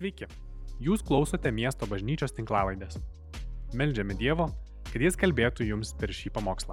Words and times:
Sveiki, 0.00 0.24
jūs 0.80 1.02
klausote 1.04 1.50
miesto 1.52 1.84
bažnyčios 1.84 2.32
tinklavaidės. 2.32 2.94
Meldžiame 3.76 4.14
Dievo, 4.16 4.46
kad 4.88 5.02
Jis 5.04 5.18
kalbėtų 5.20 5.66
jums 5.68 5.90
per 6.00 6.08
šį 6.16 6.32
pamokslą. 6.38 6.72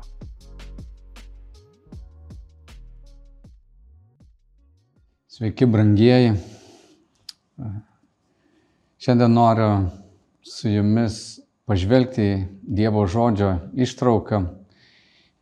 Sveiki, 5.28 5.68
brangieji. 5.68 6.38
Šiandien 8.96 9.36
noriu 9.36 9.70
su 10.48 10.72
jumis 10.72 11.22
pažvelgti 11.68 12.32
Dievo 12.64 13.04
žodžio 13.12 13.58
ištrauką, 13.76 14.46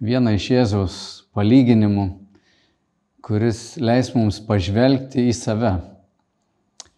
vieną 0.01 0.39
iš 0.41 0.53
Jėzaus 0.57 1.01
palyginimų, 1.37 2.15
kuris 3.21 3.75
leis 3.77 4.15
mums 4.17 4.41
pažvelgti 4.41 5.29
į 5.29 5.43
save. 5.45 5.77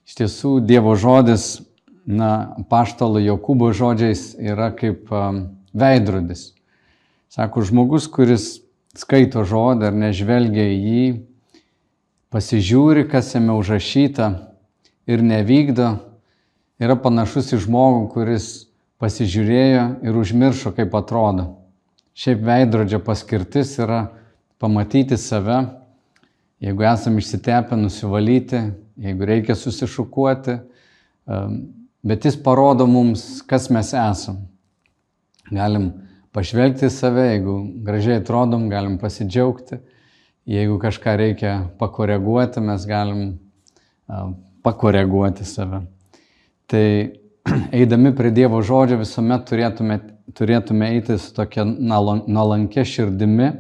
Iš 0.08 0.16
tiesų, 0.16 0.52
Dievo 0.64 0.94
žodis, 0.96 1.58
na, 2.08 2.56
paštalo 2.72 3.20
Jokūbo 3.20 3.74
žodžiais 3.76 4.38
yra 4.40 4.70
kaip 4.72 5.12
um, 5.12 5.42
veidrodis. 5.76 6.54
Sako, 7.28 7.66
žmogus, 7.68 8.08
kuris 8.08 8.62
skaito 8.96 9.44
žodį 9.44 9.90
ar 9.90 9.98
nežvelgia 10.00 10.70
į 10.72 10.78
jį, 10.78 11.04
pasižiūri, 12.32 13.04
kas 13.12 13.34
jame 13.36 13.58
užrašyta 13.60 14.30
ir 15.12 15.24
nevykdo, 15.28 15.92
yra 16.80 16.96
panašus 16.96 17.52
į 17.58 17.62
žmogų, 17.68 18.08
kuris 18.16 18.48
pasižiūrėjo 19.04 19.86
ir 20.08 20.24
užmiršo, 20.24 20.72
kaip 20.78 20.96
atrodo. 20.96 21.52
Šiaip 22.18 22.48
veidrodžio 22.48 23.04
paskirtis 23.04 23.76
yra 23.84 24.06
pamatyti 24.58 25.20
save, 25.20 25.66
jeigu 26.64 26.88
esame 26.88 27.20
išsitepę, 27.20 27.76
nusivalyti, 27.76 28.70
jeigu 28.98 29.26
reikia 29.26 29.56
susišukuoti, 29.56 30.58
bet 32.08 32.26
jis 32.26 32.38
parodo 32.44 32.88
mums, 32.90 33.42
kas 33.48 33.70
mes 33.74 33.94
esam. 33.94 34.42
Galim 35.52 35.92
pažvelgti 36.36 36.88
į 36.88 36.94
save, 36.94 37.28
jeigu 37.32 37.58
gražiai 37.86 38.22
atrodom, 38.22 38.68
galim 38.72 38.98
pasidžiaugti, 39.02 39.80
jeigu 40.48 40.80
kažką 40.82 41.16
reikia 41.20 41.54
pakoreguoti, 41.80 42.64
mes 42.64 42.86
galim 42.88 43.38
pakoreguoti 44.66 45.48
save. 45.48 45.84
Tai 46.68 46.86
eidami 47.80 48.12
prie 48.16 48.34
Dievo 48.36 48.62
žodžio 48.66 49.00
visuomet 49.02 49.48
turėtume, 49.48 50.02
turėtume 50.36 50.92
eiti 50.98 51.16
su 51.22 51.32
tokia 51.36 51.64
nuolankė 51.64 52.84
širdimi 52.88 53.54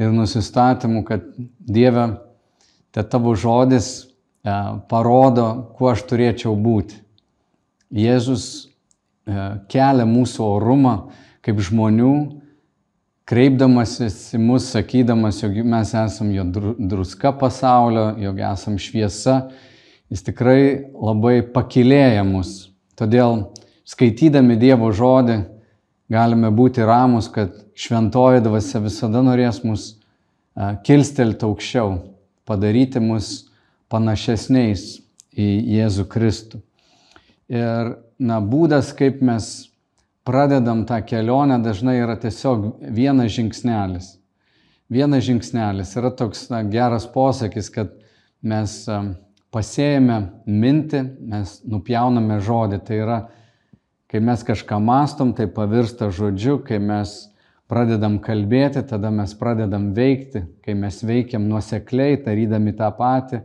ir 0.00 0.12
nusistatymu, 0.12 1.04
kad 1.08 1.24
Dieve, 1.60 2.06
te 2.92 3.04
tavo 3.06 3.34
žodis 3.38 4.09
parodo, 4.44 5.46
kuo 5.76 5.90
aš 5.92 6.04
turėčiau 6.08 6.54
būti. 6.56 6.96
Jėzus 7.90 8.44
e, 9.26 9.34
kelia 9.68 10.06
mūsų 10.08 10.44
orumą 10.46 10.94
kaip 11.44 11.60
žmonių, 11.64 12.14
kreipdamasis 13.30 14.34
į 14.34 14.40
mus, 14.42 14.68
sakydamas, 14.74 15.40
jog 15.42 15.60
mes 15.66 15.92
esam 15.94 16.30
jo 16.34 16.44
druska 16.78 17.32
pasaulio, 17.38 18.10
jog 18.20 18.40
esam 18.50 18.78
šviesa, 18.80 19.36
jis 20.10 20.24
tikrai 20.26 20.90
labai 20.94 21.40
pakilėja 21.54 22.24
mus. 22.26 22.70
Todėl 22.98 23.50
skaitydami 23.88 24.58
Dievo 24.60 24.90
žodį 24.94 25.40
galime 26.10 26.50
būti 26.54 26.84
ramus, 26.86 27.30
kad 27.30 27.54
šventoji 27.78 28.42
dvasia 28.44 28.82
visada 28.82 29.22
norės 29.24 29.62
mus 29.64 29.92
kilstelti 30.84 31.46
aukščiau, 31.46 31.94
padaryti 32.48 33.00
mus 33.00 33.49
panašesniais 33.90 35.00
į 35.36 35.48
Jėzų 35.76 36.06
Kristų. 36.10 36.60
Ir 37.50 37.94
na, 38.22 38.38
būdas, 38.40 38.92
kaip 38.96 39.22
mes 39.26 39.70
pradedam 40.26 40.84
tą 40.86 41.00
kelionę, 41.02 41.58
dažnai 41.64 41.98
yra 42.02 42.14
tiesiog 42.20 42.66
vienas 42.94 43.32
žingsnelis. 43.34 44.12
Vienas 44.90 45.24
žingsnelis 45.26 45.94
yra 45.98 46.12
toks 46.14 46.48
na, 46.50 46.62
geras 46.66 47.06
posakis, 47.10 47.70
kad 47.74 47.92
mes 48.42 48.76
pasėjame 49.54 50.20
mintį, 50.46 51.02
mes 51.32 51.58
nupjauname 51.66 52.38
žodį. 52.44 52.80
Tai 52.86 52.98
yra, 53.04 53.18
kai 54.10 54.22
mes 54.22 54.42
kažką 54.46 54.78
mastom, 54.82 55.34
tai 55.34 55.48
pavirsta 55.50 56.10
žodžiu, 56.14 56.60
kai 56.66 56.78
mes 56.82 57.16
pradedam 57.70 58.18
kalbėti, 58.22 58.82
tada 58.86 59.12
mes 59.14 59.34
pradedam 59.38 59.90
veikti, 59.94 60.42
kai 60.64 60.74
mes 60.74 61.02
veikiam 61.06 61.46
nuosekliai, 61.50 62.18
darydami 62.24 62.74
tą 62.78 62.90
patį, 62.98 63.44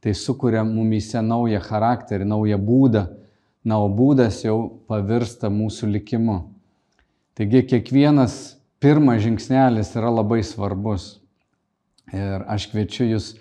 tai 0.00 0.14
sukuria 0.14 0.64
mumyse 0.66 1.22
naują 1.22 1.60
charakterį, 1.64 2.26
naują 2.28 2.58
būdą 2.62 3.06
na, 3.66 3.80
o 3.82 3.88
būdas 3.90 4.44
jau 4.44 4.58
pavirsta 4.86 5.50
mūsų 5.50 5.90
likimu. 5.96 6.38
Taigi 7.36 7.64
kiekvienas 7.72 8.56
pirmas 8.80 9.24
žingsnelis 9.24 9.90
yra 9.98 10.12
labai 10.14 10.42
svarbus. 10.46 11.16
Ir 12.14 12.46
aš 12.46 12.68
kviečiu 12.70 13.08
jūs 13.10 13.32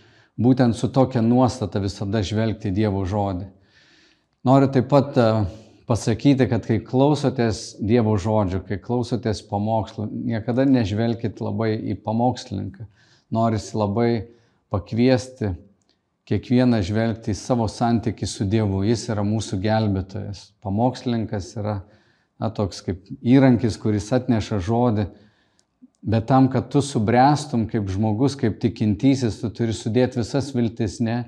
būtent 0.41 0.75
su 0.75 0.89
tokia 0.89 1.21
nuostata 1.21 1.79
visada 1.83 2.23
žvelgti 2.25 2.73
Dievo 2.73 3.03
žodį. 3.07 3.45
Noriu 4.45 4.71
taip 4.73 4.89
pat 4.89 5.15
e, 5.17 5.27
pasakyti, 5.89 6.47
kad 6.49 6.65
kai 6.65 6.79
klausotės 6.85 7.77
Dievo 7.77 8.17
žodžio, 8.21 8.63
kai 8.65 8.79
klausotės 8.81 9.44
pamokslų, 9.45 10.09
niekada 10.33 10.65
nežvelkit 10.65 11.41
labai 11.45 11.75
į 11.94 11.99
pamokslininką. 12.01 12.89
Norisi 13.33 13.77
labai 13.77 14.09
pakviesti 14.73 15.53
kiekvieną 16.30 16.81
žvelgti 16.86 17.34
į 17.34 17.38
savo 17.38 17.68
santykių 17.69 18.28
su 18.30 18.47
Dievu. 18.50 18.81
Jis 18.86 19.08
yra 19.13 19.25
mūsų 19.25 19.59
gelbėtojas. 19.62 20.50
Pamokslininkas 20.66 21.52
yra 21.62 21.80
na, 22.41 22.50
toks 22.50 22.81
kaip 22.86 23.06
įrankis, 23.22 23.78
kuris 23.81 24.09
atneša 24.16 24.59
žodį. 24.66 25.08
Bet 26.06 26.28
tam, 26.30 26.50
kad 26.53 26.69
tu 26.74 26.84
subręstum 26.86 27.66
kaip 27.69 27.88
žmogus, 27.90 28.36
kaip 28.38 28.59
tikintysis, 28.62 29.40
tu 29.41 29.50
turi 29.53 29.74
sudėti 29.74 30.22
visas 30.22 30.52
viltis, 30.53 31.00
ne, 31.02 31.24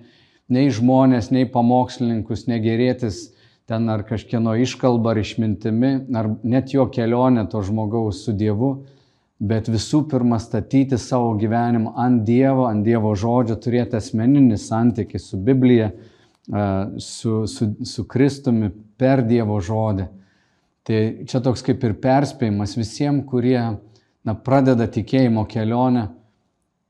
nei 0.53 0.69
žmonės, 0.74 1.31
nei 1.34 1.47
pamokslininkus, 1.50 2.46
negerėtis 2.50 3.31
ten 3.68 3.90
ar 3.90 4.06
kažkieno 4.08 4.53
iškalba 4.64 5.16
ar 5.16 5.22
išmintimi, 5.24 5.91
ar 6.16 6.29
net 6.46 6.72
jo 6.75 6.85
kelionė 6.94 7.47
to 7.52 7.64
žmogaus 7.66 8.22
su 8.25 8.35
Dievu, 8.38 8.85
bet 9.39 9.69
visų 9.69 10.03
pirma 10.09 10.39
statyti 10.41 10.97
savo 10.97 11.35
gyvenimą 11.37 11.93
ant 12.01 12.23
Dievo, 12.25 12.65
ant 12.69 12.85
Dievo 12.85 13.13
žodžio, 13.15 13.57
turėti 13.61 13.97
asmeninį 13.99 14.57
santykį 14.57 15.21
su 15.21 15.37
Biblija, 15.37 15.91
su, 16.97 17.43
su, 17.47 17.69
su 17.85 18.05
Kristumi 18.09 18.71
per 18.97 19.21
Dievo 19.27 19.59
žodį. 19.61 20.07
Tai 20.87 20.99
čia 21.27 21.41
toks 21.43 21.65
kaip 21.67 21.83
ir 21.83 21.97
perspėjimas 22.01 22.77
visiems, 22.79 23.25
kurie 23.27 23.59
na, 23.59 24.33
pradeda 24.33 24.87
tikėjimo 24.87 25.43
kelionę, 25.51 26.07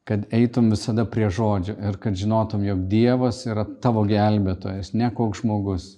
kad 0.08 0.28
eitum 0.32 0.70
visada 0.72 1.04
prie 1.10 1.28
žodžio 1.34 1.76
ir 1.84 1.98
kad 2.00 2.16
žinotum, 2.16 2.64
jog 2.64 2.86
Dievas 2.88 3.42
yra 3.50 3.66
tavo 3.84 4.06
gelbėtojas, 4.08 4.94
ne 4.96 5.10
koks 5.12 5.42
žmogus. 5.44 5.96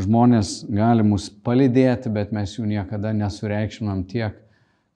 Žmonės 0.00 0.62
gali 0.72 1.04
mus 1.04 1.26
palydėti, 1.44 2.08
bet 2.14 2.30
mes 2.32 2.54
jų 2.56 2.64
niekada 2.70 3.10
nesureikšminam 3.12 4.06
tiek, 4.08 4.38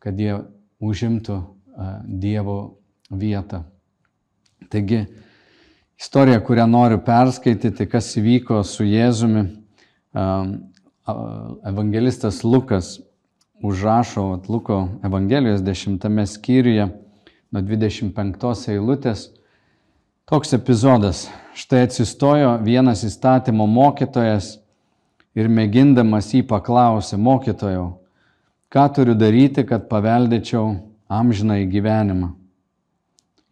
kad 0.00 0.16
jie 0.16 0.38
užimtų 0.80 1.40
Dievo 2.06 2.78
vietą. 3.10 3.62
Taigi, 4.72 5.02
istorija, 6.00 6.40
kurią 6.40 6.64
noriu 6.70 6.98
perskaityti, 7.04 7.86
kas 7.90 8.08
įvyko 8.16 8.62
su 8.64 8.86
Jėzumi, 8.88 9.44
evangelistas 11.66 12.40
Lukas 12.44 12.96
užrašo 13.62 14.40
Luko 14.48 14.88
Evangelijos 15.04 15.62
dešimtame 15.62 16.26
skyriuje 16.26 16.88
nuo 17.50 17.62
25 17.62 18.70
eilutės. 18.72 19.30
Toks 20.26 20.52
epizodas. 20.56 21.28
Štai 21.54 21.86
atsistojo 21.86 22.56
vienas 22.64 23.04
įstatymo 23.06 23.66
mokytojas 23.70 24.56
ir 25.38 25.48
mėgindamas 25.48 26.32
jį 26.34 26.42
paklausė, 26.48 27.16
mokytojau, 27.16 27.86
ką 28.72 28.86
turiu 28.94 29.14
daryti, 29.18 29.64
kad 29.66 29.88
paveldėčiau 29.90 30.74
amžiną 31.08 31.60
į 31.62 31.68
gyvenimą. 31.70 32.32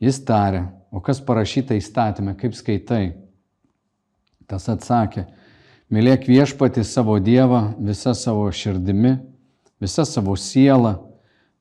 Jis 0.02 0.20
tarė, 0.26 0.66
o 0.93 1.00
kas 1.05 1.22
parašyta 1.25 1.76
įstatymė, 1.78 2.34
kaip 2.38 2.56
skaitai? 2.58 3.14
Tas 4.50 4.66
atsakė, 4.69 5.25
mylėk 5.88 6.26
viešpati 6.28 6.84
savo 6.84 7.16
Dievą 7.22 7.75
visą 7.81 8.12
savo 8.19 8.50
širdimi, 8.52 9.16
visą 9.81 10.05
savo 10.08 10.37
sielą, 10.37 10.99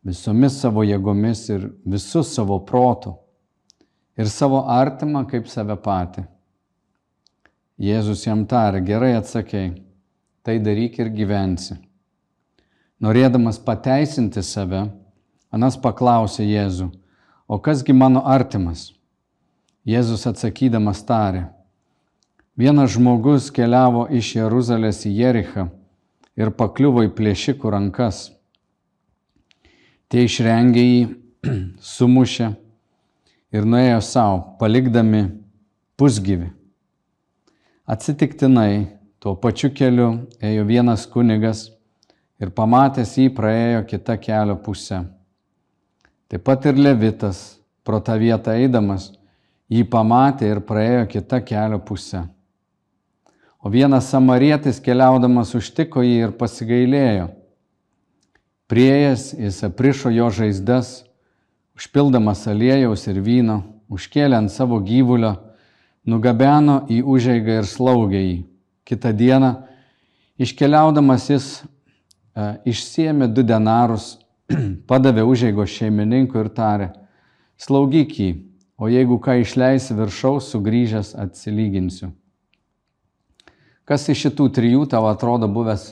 visomis 0.04 0.60
savo 0.60 0.84
jėgomis 0.84 1.46
ir 1.54 1.70
visų 1.88 2.26
savo 2.28 2.60
protų 2.68 3.16
ir 4.20 4.30
savo 4.30 4.66
artimą 4.70 5.24
kaip 5.30 5.48
save 5.50 5.78
patį. 5.80 6.26
Jėzus 7.84 8.28
jam 8.28 8.44
tarė, 8.46 8.84
gerai 8.86 9.16
atsakėjai, 9.18 9.74
tai 10.46 10.60
daryk 10.62 11.00
ir 11.02 11.10
gyvensi. 11.16 11.80
Norėdamas 13.04 13.60
pateisinti 13.60 14.44
save, 14.44 14.86
Anas 15.54 15.76
paklausė 15.78 16.46
Jėzų, 16.48 16.88
o 17.52 17.60
kasgi 17.60 17.94
mano 17.94 18.24
artimas? 18.26 18.94
Jėzus 19.84 20.24
atsakydamas 20.30 21.04
tarė, 21.04 21.44
Vienas 22.56 22.92
žmogus 22.94 23.48
keliavo 23.50 24.04
iš 24.14 24.36
Jeruzalės 24.36 25.00
į 25.10 25.12
Jerichą 25.18 25.64
ir 26.38 26.52
pakliuvo 26.54 27.02
į 27.02 27.10
plėšikų 27.18 27.72
rankas. 27.74 28.28
Tie 30.06 30.28
išrengė 30.28 30.84
jį, 30.84 31.00
sumušė 31.96 32.52
ir 33.58 33.66
nuėjo 33.66 34.04
savo, 34.06 34.38
palikdami 34.62 35.24
pusgyvi. 35.98 36.52
Atsitiktinai 37.90 38.86
tuo 39.18 39.34
pačiu 39.34 39.72
keliu 39.74 40.12
ėjo 40.38 40.70
vienas 40.70 41.08
kunigas 41.10 41.72
ir 42.44 42.52
pamatęs 42.52 43.16
jį 43.18 43.32
praėjo 43.36 43.84
kitą 43.88 44.20
kelio 44.20 44.60
pusę. 44.60 45.04
Taip 46.28 46.44
pat 46.44 46.66
ir 46.68 46.80
Levitas 46.80 47.44
pro 47.86 48.00
tą 48.04 48.18
vietą 48.20 48.56
eidamas 48.58 49.12
jį 49.72 49.84
pamatė 49.90 50.52
ir 50.52 50.64
praėjo 50.68 51.06
kitą 51.16 51.40
kelio 51.46 51.80
pusę. 51.80 52.26
O 53.64 53.72
vienas 53.72 54.10
samarietis 54.12 54.82
keliaudamas 54.84 55.54
užtiko 55.56 56.04
jį 56.04 56.16
ir 56.28 56.36
pasigailėjo. 56.36 57.30
Priejas 58.68 59.32
jis 59.38 59.62
aprišo 59.64 60.12
jo 60.12 60.28
žaizdas, 60.34 61.04
užpildamas 61.78 62.44
aliejaus 62.52 63.06
ir 63.08 63.22
vyno, 63.24 63.62
užkėlė 63.88 64.40
ant 64.42 64.52
savo 64.52 64.82
gyvulio, 64.84 65.38
nugabeno 66.04 66.82
į 66.92 67.04
užeigą 67.08 67.62
ir 67.62 67.70
slaugė 67.70 68.24
jį. 68.24 68.38
Kitą 68.84 69.14
dieną, 69.16 69.54
iškeliaudamas 70.44 71.30
jis 71.32 71.48
išsiemė 72.36 73.30
du 73.34 73.44
denarus, 73.46 74.18
padavė 74.90 75.26
užeigos 75.28 75.72
šeimininkui 75.74 76.42
ir 76.42 76.50
tarė, 76.54 76.90
slaugyk 77.58 78.18
jį, 78.20 78.32
o 78.78 78.90
jeigu 78.92 79.20
ką 79.22 79.40
išleisi 79.42 79.96
viršaus, 79.98 80.50
sugrįžęs 80.52 81.14
atsilyginsiu. 81.20 82.12
Kas 83.84 84.08
iš 84.10 84.28
šitų 84.28 84.48
trijų 84.56 84.86
tavo 84.92 85.10
atrodo 85.12 85.50
buvęs 85.52 85.90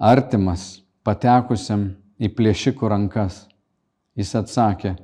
artimas, 0.00 0.80
patekusiam 1.04 1.90
į 2.16 2.32
plėšikų 2.32 2.88
rankas? 2.88 3.44
Jis 4.16 4.32
atsakė, 4.38 4.94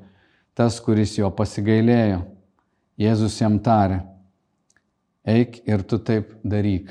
tas, 0.57 0.79
kuris 0.81 1.19
jo 1.19 1.29
pasigailėjo. 1.37 2.23
Jėzus 3.01 3.39
jam 3.41 3.59
tarė, 3.65 4.03
eik 5.25 5.63
ir 5.69 5.83
tu 5.89 5.99
taip 6.01 6.33
daryk. 6.45 6.91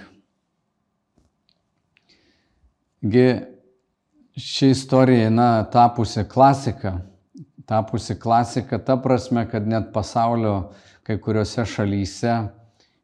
Gi 3.02 3.26
ši 4.38 4.70
istorija, 4.70 5.30
na, 5.30 5.64
tapusi 5.64 6.24
klasika, 6.24 7.00
tapusi 7.66 8.20
klasika 8.20 8.78
ta 8.78 8.98
prasme, 8.98 9.50
kad 9.50 9.68
net 9.68 9.92
pasaulio 9.94 10.72
kai 11.04 11.18
kuriuose 11.18 11.66
šalyse 11.66 12.36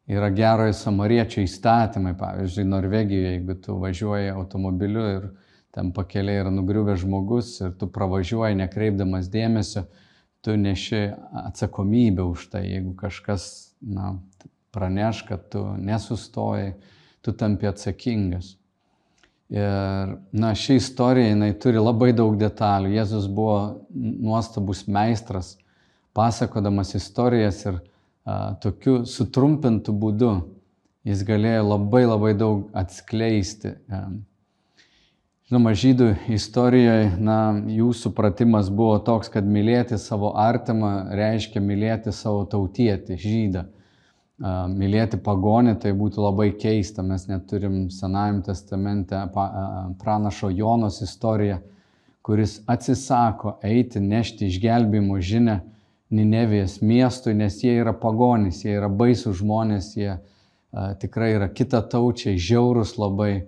yra 0.08 0.30
gerojo 0.32 0.72
samariečio 0.72 1.44
įstatymai. 1.44 2.14
Pavyzdžiui, 2.18 2.64
Norvegijoje, 2.68 3.32
jeigu 3.32 3.58
tu 3.64 3.76
važiuoji 3.80 4.30
automobiliu 4.32 5.06
ir 5.16 5.30
ten 5.74 5.92
pakeliai 5.92 6.42
yra 6.42 6.52
nugriuvęs 6.52 7.02
žmogus 7.04 7.52
ir 7.60 7.74
tu 7.78 7.90
pravažiuoji 7.92 8.56
nekreipdamas 8.62 9.28
dėmesio, 9.32 9.84
tu 10.40 10.56
neši 10.56 11.02
atsakomybę 11.44 12.24
už 12.24 12.48
tai, 12.54 12.64
jeigu 12.70 12.94
kažkas 12.96 13.74
na, 13.80 14.16
praneš, 14.72 15.22
kad 15.28 15.48
tu 15.52 15.64
nesustojai, 15.76 16.72
tu 17.22 17.32
tampi 17.32 17.68
atsakingas. 17.68 18.57
Ir 19.48 20.10
na, 20.32 20.52
ši 20.52 20.76
istorija, 20.76 21.30
jinai 21.30 21.54
turi 21.56 21.80
labai 21.80 22.10
daug 22.12 22.34
detalių. 22.36 22.90
Jėzus 22.98 23.30
buvo 23.32 23.86
nuostabus 23.94 24.84
meistras, 24.84 25.54
pasakodamas 26.16 26.92
istorijas 26.98 27.62
ir 27.64 27.80
tokiu 28.60 29.00
sutrumpintu 29.08 29.94
būdu 29.96 30.34
jis 31.08 31.22
galėjo 31.26 31.62
labai 31.70 32.02
labai 32.06 32.32
daug 32.36 32.66
atskleisti. 32.76 33.74
Žinoma, 35.48 35.72
žydų 35.80 36.10
istorijoje, 36.36 37.12
na, 37.24 37.38
jų 37.72 37.94
supratimas 37.96 38.68
buvo 38.68 38.98
toks, 39.04 39.30
kad 39.32 39.48
mylėti 39.48 39.96
savo 40.00 40.34
artimą 40.36 41.08
reiškia 41.16 41.62
mylėti 41.64 42.12
savo 42.12 42.44
tautietį, 42.52 43.16
žydą. 43.22 43.64
Mylėti 44.38 45.18
pagonį 45.18 45.74
tai 45.82 45.90
būtų 45.98 46.22
labai 46.22 46.52
keista, 46.54 47.02
mes 47.02 47.24
neturim 47.26 47.88
Senajame 47.90 48.44
testamente 48.46 49.18
pranašo 49.98 50.52
Jonos 50.54 51.00
istoriją, 51.02 51.58
kuris 52.22 52.60
atsisako 52.70 53.56
eiti, 53.66 53.98
nešti 53.98 54.46
išgelbėjimo 54.46 55.18
žinę 55.18 55.56
Ninevijos 56.14 56.78
miestui, 56.80 57.34
nes 57.34 57.58
jie 57.64 57.74
yra 57.82 57.92
pagonys, 57.92 58.62
jie 58.64 58.76
yra 58.78 58.88
baisų 58.88 59.34
žmonės, 59.42 59.90
jie 59.98 60.12
a, 60.14 60.20
tikrai 61.00 61.34
yra 61.34 61.48
kita 61.52 61.82
taučiai, 61.90 62.38
žiaurus 62.40 62.94
labai, 62.96 63.42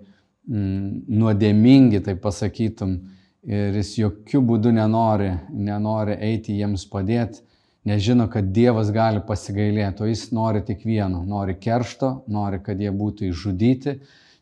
mm, 0.45 1.07
nuodėmingi, 1.07 2.03
tai 2.05 2.17
pasakytum. 2.19 2.99
Ir 3.41 3.79
jis 3.79 3.95
jokių 3.97 4.43
būdų 4.45 4.75
nenori, 4.75 5.31
nenori 5.49 6.19
eiti 6.21 6.53
jiems 6.59 6.83
padėti, 6.91 7.41
nes 7.85 8.01
žino, 8.03 8.27
kad 8.29 8.51
Dievas 8.53 8.91
gali 8.93 9.21
pasigailėti, 9.25 10.03
o 10.03 10.09
jis 10.09 10.27
nori 10.35 10.61
tik 10.65 10.83
vieno, 10.85 11.23
nori 11.25 11.55
keršto, 11.57 12.21
nori, 12.29 12.61
kad 12.61 12.81
jie 12.81 12.91
būtų 12.93 13.31
išžudyti, 13.31 13.95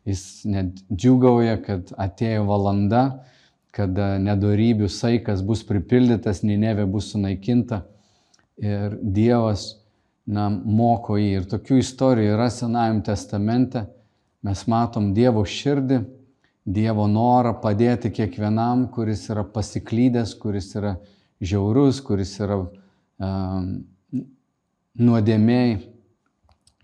jis 0.09 0.23
net 0.49 0.81
džiugauja, 0.91 1.59
kad 1.63 1.93
atėjo 1.97 2.43
valanda, 2.49 3.03
kad 3.75 3.95
nedorybių 3.95 4.89
saikas 4.91 5.43
bus 5.45 5.63
pripildytas, 5.67 6.41
Ninevė 6.43 6.87
bus 6.89 7.13
sunaikinta 7.13 7.83
ir 8.59 8.97
Dievas 8.99 9.75
na, 10.27 10.49
moko 10.49 11.17
jį. 11.19 11.29
Ir 11.39 11.47
tokių 11.49 11.79
istorijų 11.83 12.33
yra 12.35 12.49
Senajame 12.53 13.05
testamente. 13.07 13.85
Mes 14.45 14.65
matom 14.71 15.13
Dievo 15.15 15.45
širdį, 15.47 16.01
Dievo 16.69 17.07
norą 17.09 17.55
padėti 17.61 18.11
kiekvienam, 18.13 18.87
kuris 18.93 19.25
yra 19.31 19.45
pasiklydęs, 19.47 20.35
kuris 20.41 20.73
yra 20.77 20.97
žiaurus, 21.41 22.01
kuris 22.05 22.35
yra 22.43 22.59
um, 22.61 22.69
nuodėmiai. 24.99 25.77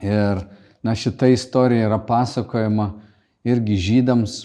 Ir 0.06 0.44
na, 0.86 0.96
šita 0.96 1.28
istorija 1.32 1.88
yra 1.90 2.00
pasakojama 2.06 2.92
irgi 3.48 3.78
žydams. 3.80 4.42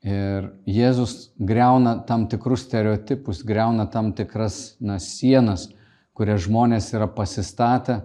Ir 0.00 0.46
Jėzus 0.64 1.32
greuna 1.36 1.98
tam 2.08 2.24
tikrus 2.32 2.64
stereotipus, 2.64 3.42
greuna 3.44 3.84
tam 3.92 4.14
tikras 4.16 4.76
na, 4.80 4.96
sienas, 4.96 5.68
kurie 6.16 6.38
žmonės 6.40 6.88
yra 6.96 7.08
pasistatę 7.12 8.00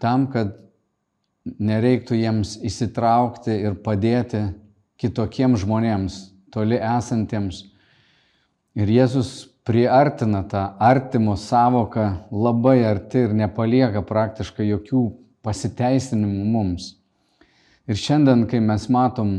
tam, 0.00 0.26
kad 0.28 0.58
nereiktų 1.44 2.18
jiems 2.18 2.58
įsitraukti 2.64 3.56
ir 3.56 3.76
padėti 3.84 4.42
kitokiems 5.00 5.64
žmonėms, 5.64 6.18
toli 6.52 6.76
esantiems. 6.76 7.64
Ir 8.76 8.90
Jėzus 8.90 9.53
priartina 9.64 10.42
tą 10.44 10.62
artimo 10.78 11.36
savoką 11.36 12.08
labai 12.30 12.84
arti 12.84 13.24
ir 13.24 13.34
nepalieka 13.36 14.02
praktiškai 14.04 14.66
jokių 14.68 15.04
pasiteisinimų 15.44 16.44
mums. 16.52 16.92
Ir 17.88 18.00
šiandien, 18.00 18.44
kai 18.48 18.60
mes 18.64 18.86
matom 18.92 19.32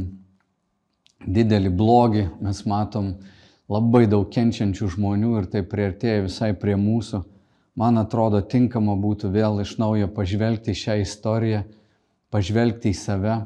didelį 1.26 1.72
blogį, 1.78 2.26
mes 2.42 2.64
matom 2.70 3.14
labai 3.70 4.06
daug 4.10 4.28
kenčiančių 4.34 4.92
žmonių 4.98 5.32
ir 5.40 5.48
tai 5.54 5.64
priartėja 5.66 6.26
visai 6.26 6.52
prie 6.58 6.76
mūsų, 6.78 7.24
man 7.78 7.98
atrodo, 8.02 8.42
tinkama 8.42 8.98
būtų 9.02 9.32
vėl 9.34 9.62
iš 9.62 9.78
naujo 9.82 10.10
pažvelgti 10.14 10.78
šią 10.78 11.00
istoriją, 11.02 11.64
pažvelgti 12.34 12.94
į 12.94 12.98
save, 12.98 13.40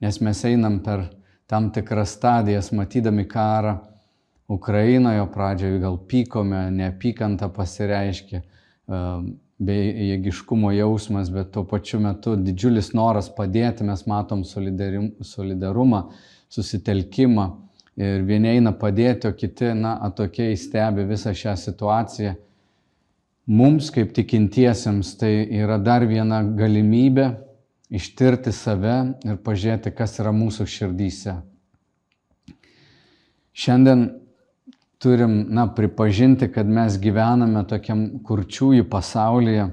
nes 0.00 0.20
mes 0.24 0.44
einam 0.48 0.80
per 0.84 1.08
tam 1.48 1.70
tikras 1.72 2.16
stadijas, 2.16 2.72
matydami 2.76 3.24
karą 3.28 3.78
Ukrainoje, 4.48 5.26
pradžioje 5.32 5.82
gal 5.82 5.98
pykome, 6.08 6.62
neapykanta 6.72 7.50
pasireiškia, 7.52 8.40
ehm, 8.88 9.28
bejėgiškumo 9.58 10.70
jausmas, 10.72 11.30
bet 11.34 11.50
tuo 11.52 11.64
pačiu 11.68 12.00
metu 12.00 12.36
didžiulis 12.36 12.92
noras 12.94 13.28
padėti, 13.28 13.84
mes 13.84 14.06
matom 14.06 14.44
solidarumą, 14.46 16.02
susitelkimą 16.48 17.46
ir 17.98 18.22
vieni 18.22 18.54
eina 18.54 18.72
padėti, 18.72 19.28
o 19.28 19.34
kiti, 19.34 19.74
na, 19.74 19.98
atokiai 20.08 20.56
stebi 20.56 21.04
visą 21.04 21.34
šią 21.34 21.56
situaciją 21.58 22.36
Mums 23.48 23.86
kaip 23.88 24.10
tikintiesiems 24.12 25.14
tai 25.16 25.46
yra 25.56 25.78
dar 25.80 26.04
viena 26.04 26.42
galimybė 26.44 27.30
ištirti 27.88 28.52
save 28.52 28.96
ir 29.24 29.38
pažiūrėti, 29.40 29.88
kas 29.96 30.18
yra 30.20 30.34
mūsų 30.36 30.66
širdyse. 30.68 31.32
Šiandien 33.56 34.02
turim, 35.02 35.40
na, 35.54 35.66
pripažinti, 35.74 36.48
kad 36.52 36.66
mes 36.66 36.98
gyvename 37.00 37.64
tokiam 37.68 38.04
kurčiųjų 38.26 38.88
pasaulyje 38.90 39.68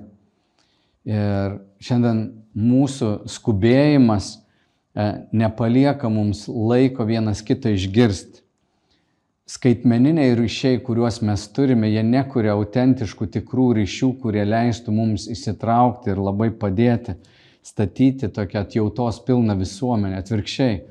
ir 1.06 1.60
šiandien 1.86 2.24
mūsų 2.56 3.12
skubėjimas 3.30 4.32
e, 4.36 5.06
nepalieka 5.34 6.10
mums 6.10 6.46
laiko 6.48 7.06
vienas 7.06 7.44
kitą 7.46 7.74
išgirsti 7.76 8.46
skaitmeniniai 9.46 10.34
ryšiai, 10.38 10.80
kuriuos 10.82 11.20
mes 11.22 11.44
turime, 11.54 11.90
jie 11.92 12.02
nekuria 12.06 12.56
autentiškų 12.58 13.28
tikrų 13.36 13.68
ryšių, 13.80 14.10
kurie 14.22 14.42
leistų 14.46 14.94
mums 14.94 15.28
įsitraukti 15.30 16.14
ir 16.14 16.22
labai 16.22 16.52
padėti. 16.52 17.20
statyti 17.66 18.30
tokią 18.30 18.60
atjautos 18.62 19.18
pilną 19.26 19.56
visuomenę. 19.58 20.20
Atvirkščiai, 20.22 20.84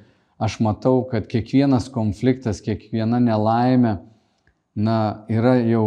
aš 0.43 0.57
matau, 0.59 1.05
kad 1.07 1.29
kiekvienas 1.31 1.87
konfliktas, 1.87 2.59
kiekviena 2.61 3.21
nelaimė, 3.23 3.93
na, 4.75 5.25
yra 5.31 5.57
jau 5.63 5.87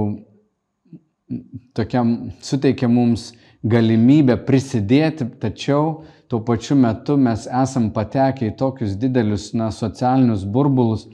tokiam, 1.75 2.31
suteikia 2.41 2.89
mums 2.91 3.31
galimybę 3.67 4.37
prisidėti, 4.47 5.27
tačiau 5.41 6.03
tuo 6.27 6.41
pačiu 6.45 6.77
metu 6.79 7.17
mes 7.19 7.47
esam 7.47 7.89
patekę 7.95 8.49
į 8.49 8.55
tokius 8.59 8.95
didelius 8.99 9.51
na, 9.57 9.69
socialinius 9.71 10.45
burbulus, 10.47 11.07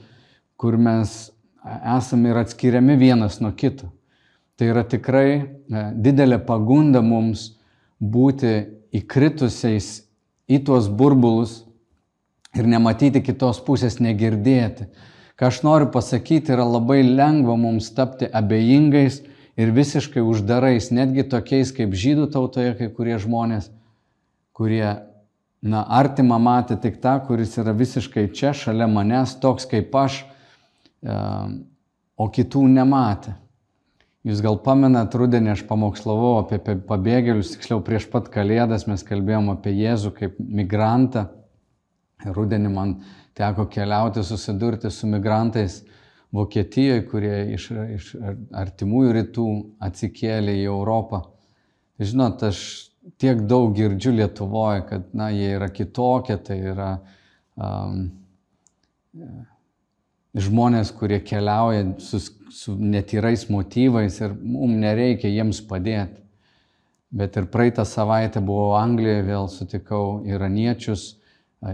kur 0.56 0.78
mes 0.78 1.14
esame 1.96 2.30
ir 2.30 2.40
atskiriami 2.42 2.96
vienas 3.00 3.40
nuo 3.42 3.52
kito. 3.56 3.90
Tai 4.54 4.70
yra 4.70 4.84
tikrai 4.86 5.28
e, 5.34 5.44
didelė 5.98 6.38
pagunda 6.46 7.02
mums 7.02 7.54
būti 7.98 8.52
įkritusiais 8.94 10.04
į 10.46 10.60
tuos 10.66 10.86
burbulus 10.86 11.62
ir 12.54 12.68
nematyti 12.70 13.22
kitos 13.24 13.58
pusės, 13.66 13.98
negirdėti. 13.98 14.86
Ką 15.34 15.48
aš 15.50 15.62
noriu 15.66 15.88
pasakyti, 15.90 16.52
yra 16.54 16.62
labai 16.62 17.00
lengva 17.02 17.56
mums 17.58 17.88
tapti 17.94 18.28
abejingais 18.30 19.22
ir 19.58 19.72
visiškai 19.74 20.22
uždarais, 20.22 20.92
netgi 20.94 21.26
tokiais 21.30 21.72
kaip 21.74 21.94
žydų 21.98 22.28
tautoje 22.30 22.74
kai 22.78 22.90
kurie 22.94 23.16
žmonės, 23.22 23.70
kurie, 24.54 24.86
na, 25.62 25.82
artimą 25.82 26.38
matė 26.38 26.78
tik 26.78 27.00
tą, 27.02 27.16
kuris 27.26 27.56
yra 27.58 27.74
visiškai 27.74 28.28
čia, 28.30 28.52
šalia 28.54 28.86
manęs, 28.90 29.34
toks 29.42 29.66
kaip 29.70 29.94
aš, 29.98 30.20
e, 31.02 31.16
o 32.14 32.28
kitų 32.30 32.62
nematė. 32.76 33.34
Jūs 34.24 34.38
gal 34.40 34.56
pamenat, 34.64 35.12
rudenį 35.18 35.50
aš 35.52 35.64
pamokslavau 35.68 36.38
apie 36.38 36.56
pabėgėlius, 36.62 37.56
tiksliau 37.56 37.82
prieš 37.84 38.06
pat 38.12 38.30
kalėdas 38.32 38.86
mes 38.88 39.02
kalbėjom 39.04 39.50
apie 39.52 39.74
Jėzų 39.76 40.14
kaip 40.16 40.38
migrantą. 40.38 41.26
Rudenį 42.24 42.70
man 42.72 42.94
teko 43.34 43.66
keliauti, 43.70 44.24
susidurti 44.24 44.90
su 44.90 45.10
migrantais 45.10 45.82
Vokietijoje, 46.34 47.04
kurie 47.06 47.34
iš, 47.54 47.68
iš 47.94 48.08
artimųjų 48.58 49.12
rytų 49.14 49.46
atsikėlė 49.86 50.56
į 50.58 50.64
Europą. 50.66 51.20
Žinot, 52.02 52.42
aš 52.48 52.62
tiek 53.22 53.44
daug 53.46 53.70
girdžiu 53.76 54.16
Lietuvoje, 54.16 54.82
kad 54.88 55.06
na, 55.14 55.28
jie 55.30 55.52
yra 55.54 55.68
kitokie, 55.70 56.34
tai 56.42 56.56
yra 56.72 56.88
um, 57.54 58.08
žmonės, 60.34 60.90
kurie 60.98 61.20
keliauja 61.22 61.86
su, 62.02 62.18
su 62.50 62.74
netyrais 62.74 63.46
motyvais 63.52 64.18
ir 64.18 64.34
mums 64.34 64.80
nereikia 64.82 65.30
jiems 65.30 65.62
padėti. 65.68 66.22
Bet 67.14 67.36
ir 67.38 67.46
praeitą 67.46 67.84
savaitę 67.86 68.42
buvau 68.42 68.72
Anglijoje, 68.80 69.22
vėl 69.28 69.46
sutikau 69.52 70.24
iraniečius, 70.26 71.12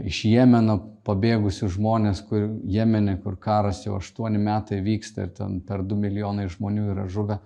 iš 0.07 0.25
Jemeno 0.31 0.77
pabėgusių 1.07 1.69
žmonės, 1.75 2.23
kur 2.29 2.47
Jemenė, 2.69 3.17
kur 3.23 3.39
karas 3.41 3.83
jau 3.87 3.97
aštuoni 3.99 4.39
metai 4.39 4.81
vyksta 4.85 5.27
ir 5.27 5.33
ten 5.37 5.59
per 5.67 5.83
du 5.83 5.99
milijonai 5.99 6.47
žmonių 6.53 6.91
yra 6.95 7.07
žuvę. 7.11 7.41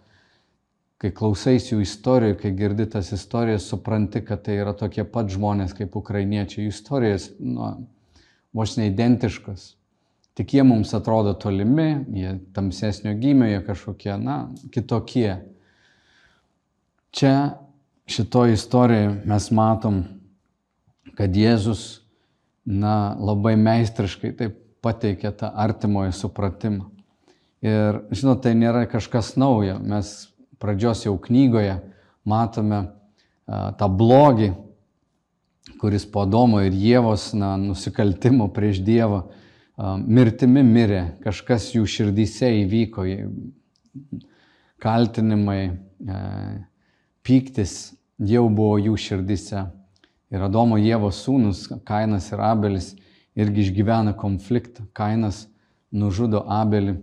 Kai 1.01 1.11
klausais 1.13 1.67
jų 1.71 1.81
istorijų, 1.85 2.37
kai 2.41 2.53
girdi 2.57 2.87
tas 2.89 3.11
istorijas, 3.13 3.67
supranti, 3.69 4.23
kad 4.25 4.45
tai 4.47 4.59
yra 4.63 4.73
tokie 4.77 5.05
pat 5.05 5.33
žmonės 5.33 5.75
kaip 5.77 5.97
ukrainiečiai. 5.99 6.67
Jų 6.67 6.75
istorijos, 6.75 7.31
nu, 7.41 7.73
vos 8.55 8.77
neidentiškos. 8.81 9.73
Tik 10.35 10.55
jie 10.57 10.65
mums 10.67 10.95
atrodo 10.97 11.35
tolimi, 11.39 11.91
jie 12.15 12.37
tamsesnio 12.55 13.13
gymio, 13.21 13.47
jie 13.51 13.61
kažkokie, 13.67 14.15
na, 14.19 14.39
kitokie. 14.75 15.37
Čia 17.15 17.35
šitoje 18.11 18.57
istorijoje 18.57 19.13
mes 19.31 19.51
matom, 19.55 20.01
kad 21.15 21.37
Jėzus, 21.37 22.04
na, 22.67 23.15
labai 23.21 23.55
meistriškai 23.61 24.33
taip 24.39 24.59
pateikia 24.85 25.33
tą 25.33 25.49
artimojo 25.49 26.13
supratimą. 26.13 26.91
Ir, 27.65 28.03
žinot, 28.13 28.43
tai 28.45 28.53
nėra 28.59 28.85
kažkas 28.91 29.35
naujo. 29.41 29.79
Mes 29.81 30.11
pradžios 30.61 31.07
jau 31.07 31.15
knygoje 31.21 31.79
matome 32.29 32.83
a, 32.85 33.73
tą 33.79 33.89
blogį, 33.89 34.53
kuris 35.81 36.05
po 36.09 36.27
Domo 36.29 36.61
ir 36.65 36.77
Jėvos 36.77 37.31
na, 37.37 37.55
nusikaltimo 37.61 38.51
prieš 38.53 38.83
Dievą 38.85 39.25
mirtimi 40.07 40.63
mirė, 40.63 41.03
kažkas 41.25 41.73
jų 41.75 41.85
širdyse 41.91 42.51
įvyko, 42.63 43.05
kaltinimai, 44.83 45.75
pyktis 47.27 47.95
jau 48.19 48.47
buvo 48.49 48.79
jų 48.79 48.97
širdyse. 49.01 49.65
Ir 50.35 50.43
Adomo 50.43 50.81
Jėvo 50.81 51.13
sūnus, 51.15 51.69
Kainas 51.87 52.33
ir 52.33 52.43
Abelis, 52.43 52.93
irgi 53.39 53.69
išgyvena 53.69 54.17
konfliktą. 54.19 54.83
Kainas 54.97 55.45
nužudo 55.95 56.43
Abelį, 56.51 56.97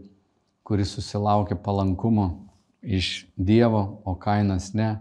kuris 0.67 0.91
susilaukė 0.97 1.55
palankumo 1.63 2.27
iš 2.83 3.29
Dievo, 3.39 4.01
o 4.03 4.17
Kainas 4.19 4.73
ne. 4.75 4.97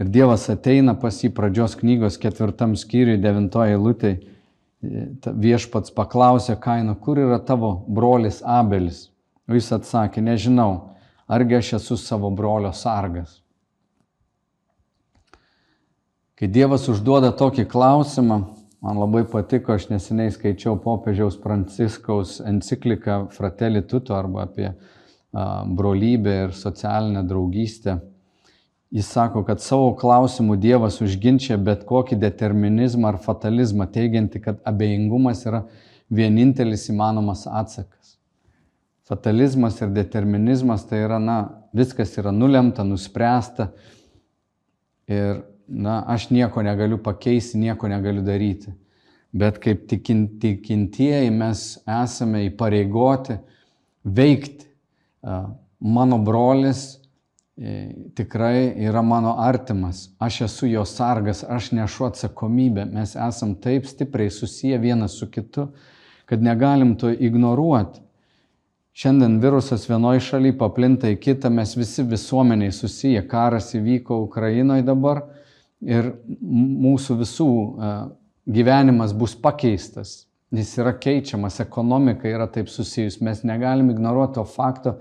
Ir 0.00 0.08
Dievas 0.08 0.48
ateina 0.48 0.94
pas 0.96 1.18
jį 1.20 1.28
pradžios 1.36 1.76
knygos 1.76 2.16
ketvirtam 2.20 2.72
skyriui, 2.80 3.20
devintoje 3.20 3.76
lūtėje 3.76 4.20
viešpats 4.80 5.92
paklausė 5.92 6.56
Kaino, 6.60 6.94
kur 6.96 7.18
yra 7.20 7.38
tavo 7.44 7.84
brolis 7.88 8.40
Abelis. 8.40 9.10
O 9.48 9.54
jis 9.54 9.68
atsakė, 9.76 10.22
nežinau, 10.24 10.94
argi 11.28 11.58
aš 11.58 11.72
esu 11.80 11.98
savo 12.00 12.30
brolio 12.30 12.72
sargas. 12.72 13.39
Kai 16.40 16.48
Dievas 16.48 16.88
užduoda 16.88 17.34
tokį 17.36 17.66
klausimą, 17.68 18.38
man 18.80 19.00
labai 19.00 19.26
patiko, 19.28 19.74
aš 19.76 19.90
neseniai 19.90 20.32
skaičiau 20.32 20.78
popiežiaus 20.80 21.36
Pranciskaus 21.42 22.38
encikliką 22.40 23.26
Fratelli 23.34 23.82
Tuto 23.84 24.16
arba 24.16 24.46
apie 24.48 24.72
brolybę 25.76 26.38
ir 26.46 26.56
socialinę 26.56 27.26
draugystę 27.28 28.00
Jis 28.90 29.06
sako, 29.06 29.44
kad 29.46 29.60
savo 29.62 29.92
klausimų 29.94 30.56
Dievas 30.58 30.96
užginčia 30.98 31.54
bet 31.62 31.84
kokį 31.86 32.16
determinizmą 32.18 33.12
ar 33.12 33.18
fatalizmą, 33.22 33.86
teigianti, 33.86 34.40
kad 34.42 34.58
abejingumas 34.66 35.44
yra 35.46 35.60
vienintelis 36.10 36.88
įmanomas 36.90 37.44
atsakas. 37.46 38.16
Fatalizmas 39.06 39.78
ir 39.78 39.92
determinizmas 39.94 40.82
tai 40.90 41.04
yra, 41.04 41.20
na, 41.22 41.36
viskas 41.74 42.16
yra 42.18 42.34
nulemta, 42.34 42.82
nuspręsta 42.82 43.68
ir, 45.06 45.44
na, 45.70 46.02
aš 46.06 46.30
nieko 46.30 46.62
negaliu 46.62 46.98
pakeisti, 47.02 47.58
nieko 47.58 47.88
negaliu 47.88 48.22
daryti. 48.26 48.74
Bet 49.32 49.60
kaip 49.62 49.86
tikintieji 49.88 51.30
mes 51.30 51.60
esame 51.86 52.44
įpareigoti 52.48 53.38
veikti. 54.04 54.66
Mano 55.80 56.18
brolis 56.20 57.00
E, 57.62 57.92
tikrai 58.16 58.72
yra 58.80 59.02
mano 59.02 59.34
artimas, 59.38 60.06
aš 60.18 60.38
esu 60.46 60.66
jo 60.70 60.84
sargas, 60.88 61.42
aš 61.44 61.66
nešu 61.76 62.06
atsakomybę, 62.06 62.86
mes 62.88 63.12
esam 63.20 63.52
taip 63.60 63.84
stipriai 63.84 64.30
susiję 64.32 64.78
vienas 64.80 65.18
su 65.20 65.28
kitu, 65.28 65.66
kad 66.24 66.42
negalim 66.42 66.94
to 66.96 67.10
ignoruoti. 67.10 68.00
Šiandien 68.96 69.36
virusas 69.42 69.84
vienoje 69.90 70.22
šalyje 70.24 70.56
paplinta 70.56 71.12
į 71.12 71.18
kitą, 71.20 71.50
mes 71.52 71.76
visi 71.76 72.06
visuomeniai 72.08 72.72
susiję, 72.72 73.26
karas 73.28 73.74
įvyko 73.76 74.22
Ukrainoje 74.24 74.86
dabar 74.88 75.20
ir 75.80 76.12
mūsų 76.40 77.16
visų 77.20 77.50
gyvenimas 78.50 79.14
bus 79.16 79.34
pakeistas, 79.38 80.24
jis 80.52 80.72
yra 80.80 80.92
keičiamas, 80.98 81.60
ekonomika 81.62 82.28
yra 82.28 82.48
taip 82.50 82.68
susijus, 82.72 83.20
mes 83.22 83.44
negalim 83.46 83.90
ignoruoti 83.92 84.38
to 84.38 84.44
fakto, 84.44 84.96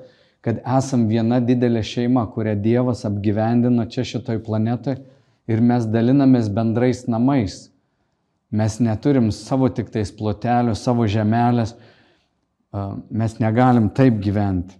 kad 0.45 0.61
esam 0.77 1.07
viena 1.09 1.41
didelė 1.43 1.81
šeima, 1.83 2.23
kurią 2.31 2.55
Dievas 2.63 3.03
apgyvendino 3.07 3.83
čia 3.91 4.05
šitoj 4.07 4.39
planetoje 4.45 5.01
ir 5.49 5.61
mes 5.65 5.87
dalinamės 5.89 6.47
bendrais 6.53 7.03
namais. 7.11 7.65
Mes 8.49 8.79
neturim 8.81 9.29
savo 9.35 9.67
tik 9.69 9.91
tais 9.93 10.09
plotelių, 10.15 10.73
savo 10.77 11.05
žemelės, 11.09 11.75
mes 13.09 13.35
negalim 13.41 13.89
taip 13.93 14.21
gyventi. 14.23 14.77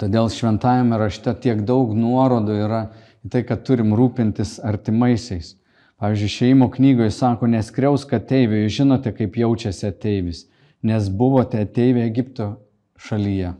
Todėl 0.00 0.30
šventajame 0.32 0.98
rašte 0.98 1.34
tiek 1.44 1.60
daug 1.66 1.92
nuorodų 1.94 2.56
yra 2.64 2.80
į 3.26 3.30
tai, 3.32 3.42
kad 3.48 3.66
turim 3.66 3.92
rūpintis 3.98 4.56
artimaisiais. 4.64 5.56
Pavyzdžiui, 6.00 6.32
šeimo 6.32 6.70
knygoje 6.72 7.10
sako, 7.16 7.48
neskriaus 7.50 8.06
ateivė, 8.06 8.62
jūs 8.64 8.80
žinote, 8.80 9.12
kaip 9.16 9.36
jaučiasi 9.42 9.90
ateivis, 9.90 10.46
nes 10.86 11.08
buvote 11.08 11.60
ateivė 11.66 12.04
Egipto 12.06 12.52
šalyje 13.00 13.56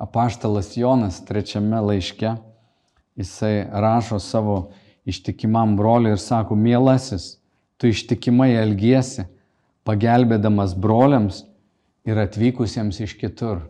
apaštalas 0.00 0.76
Jonas 0.76 1.20
trečiame 1.24 1.80
laiške, 1.80 2.34
jisai 3.16 3.66
rašo 3.70 4.18
savo 4.18 4.70
ištikimam 5.04 5.76
broliui 5.76 6.14
ir 6.14 6.22
sako, 6.22 6.56
mielasis, 6.56 7.36
tu 7.76 7.90
ištikimai 7.92 8.54
elgiesi, 8.62 9.26
pagelbėdamas 9.84 10.72
broliams 10.76 11.44
ir 12.08 12.20
atvykusiems 12.20 13.00
iš 13.04 13.16
kitur. 13.20 13.60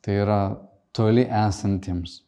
Tai 0.00 0.16
yra 0.16 0.40
toli 0.96 1.26
esantiems. 1.28 2.22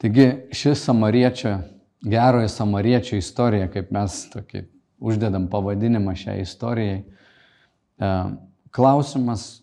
Taigi 0.00 0.26
šis 0.56 0.84
samariečio 0.84 1.58
gerojo 2.00 2.48
samariečio 2.48 3.18
istorija, 3.18 3.68
kaip 3.68 3.90
mes 3.92 4.22
tokį 4.32 4.64
uždedam 5.00 5.48
pavadinimą 5.52 6.14
šiai 6.16 6.44
istorijai. 6.44 7.02
E, 7.04 8.12
klausimas 8.72 9.62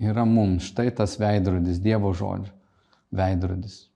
yra 0.00 0.24
mums, 0.24 0.68
štai 0.70 0.90
tas 0.96 1.16
veidrodis, 1.20 1.80
Dievo 1.80 2.12
žodžio 2.12 2.52
veidrodis. 3.10 3.86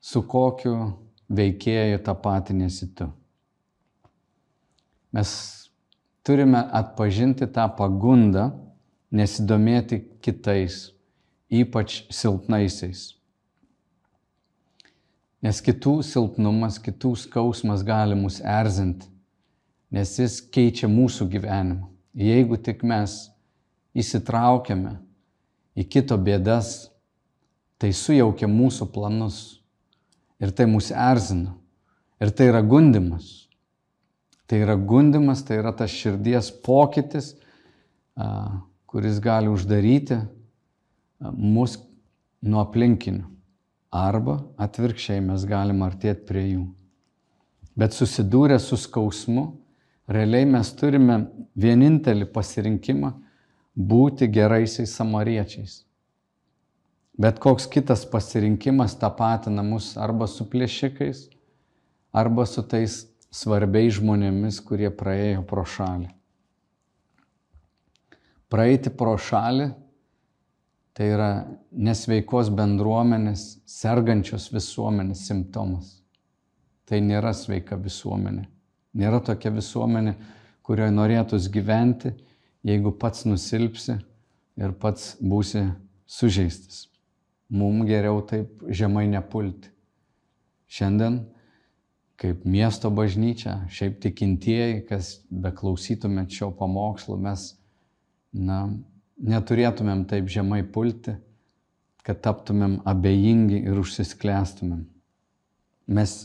Su 0.00 0.24
kokiu 0.26 0.76
veikėju 1.28 2.00
tapatinėsi 2.04 2.88
tu? 2.96 3.06
Mes 5.12 5.30
turime 6.24 6.64
atpažinti 6.72 7.46
tą 7.52 7.68
pagundą, 7.76 8.50
nesidomėti 9.12 10.00
kitais, 10.24 10.88
ypač 11.52 12.02
silpnaisiais. 12.08 13.10
Nes 15.42 15.58
kitų 15.58 15.96
silpnumas, 16.06 16.78
kitų 16.78 17.16
skausmas 17.18 17.82
gali 17.82 18.14
mus 18.14 18.38
erzinti, 18.38 19.08
nes 19.90 20.14
jis 20.20 20.38
keičia 20.54 20.86
mūsų 20.86 21.26
gyvenimą. 21.32 21.88
Jeigu 22.14 22.58
tik 22.62 22.84
mes 22.86 23.32
įsitraukiame 23.98 24.98
į 25.74 25.86
kito 25.90 26.14
bėdas, 26.20 26.92
tai 27.82 27.90
sujaukia 27.96 28.46
mūsų 28.46 28.86
planus 28.94 29.40
ir 30.38 30.54
tai 30.54 30.68
mus 30.70 30.92
erzina. 30.94 31.56
Ir 32.22 32.30
tai 32.30 32.52
yra 32.52 32.60
gundimas. 32.62 33.48
Tai 34.46 34.60
yra 34.62 34.76
gundimas, 34.78 35.42
tai 35.42 35.58
yra 35.58 35.72
tas 35.74 35.90
širdies 35.90 36.52
pokytis, 36.62 37.32
kuris 38.86 39.18
gali 39.24 39.50
uždaryti 39.50 40.20
mus 41.34 41.80
nuo 42.44 42.62
aplinkinių 42.62 43.31
arba 43.92 44.40
atvirkščiai 44.56 45.20
mes 45.20 45.44
galim 45.48 45.82
artėti 45.84 46.24
prie 46.28 46.44
jų. 46.46 46.64
Bet 47.76 47.94
susidūrę 47.96 48.58
su 48.60 48.76
skausmu, 48.80 49.44
realiai 50.08 50.48
mes 50.48 50.72
turime 50.76 51.18
vienintelį 51.56 52.28
pasirinkimą 52.32 53.12
būti 53.76 54.28
geraisiais 54.32 54.92
samariečiais. 54.96 55.82
Bet 57.20 57.38
koks 57.44 57.68
kitas 57.68 58.06
pasirinkimas 58.08 58.96
tapatina 59.00 59.62
mus 59.64 59.92
arba 60.00 60.26
su 60.26 60.46
plėšikais, 60.48 61.26
arba 62.12 62.46
su 62.48 62.64
tais 62.64 63.02
svarbiais 63.32 63.98
žmonėmis, 63.98 64.60
kurie 64.64 64.88
praėjo 64.88 65.44
pro 65.48 65.64
šalį. 65.68 66.08
Praeiti 68.52 68.92
pro 68.92 69.14
šalį 69.16 69.70
Tai 70.92 71.08
yra 71.08 71.30
nesveikos 71.72 72.50
bendruomenės, 72.52 73.62
sergančios 73.68 74.50
visuomenės 74.52 75.24
simptomas. 75.30 75.94
Tai 76.84 77.00
nėra 77.00 77.32
sveika 77.32 77.78
visuomenė. 77.80 78.44
Nėra 79.00 79.22
tokia 79.24 79.54
visuomenė, 79.54 80.12
kurioje 80.62 80.92
norėtųs 80.92 81.48
gyventi, 81.52 82.12
jeigu 82.66 82.92
pats 83.00 83.24
nusilpsi 83.24 83.96
ir 84.60 84.74
pats 84.80 85.14
būsi 85.20 85.64
sužeistas. 86.04 86.86
Mums 87.52 87.88
geriau 87.88 88.20
taip 88.28 88.60
žemai 88.68 89.06
nepulti. 89.08 89.72
Šiandien, 90.72 91.18
kaip 92.20 92.44
miesto 92.48 92.88
bažnyčia, 92.94 93.62
šiaip 93.72 93.98
tikintieji, 94.04 94.84
kas 94.88 95.18
beklausytumėt 95.28 96.32
šio 96.32 96.52
pamokslo, 96.56 97.18
mes, 97.20 97.50
na, 98.32 98.64
neturėtumėm 99.22 100.04
taip 100.10 100.30
žemai 100.30 100.62
pulti, 100.66 101.14
kad 102.02 102.18
taptumėm 102.24 102.80
abejingi 102.88 103.62
ir 103.62 103.78
užsisklęstumėm. 103.78 104.82
Mes, 105.92 106.16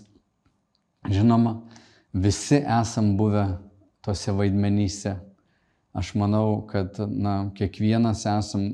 žinoma, 1.05 1.59
visi 2.13 2.59
esam 2.61 3.15
buvę 3.19 3.45
tose 4.05 4.33
vaidmenyse. 4.33 5.17
Aš 5.97 6.13
manau, 6.17 6.61
kad 6.69 6.97
na, 7.09 7.49
kiekvienas 7.57 8.25
esam 8.29 8.67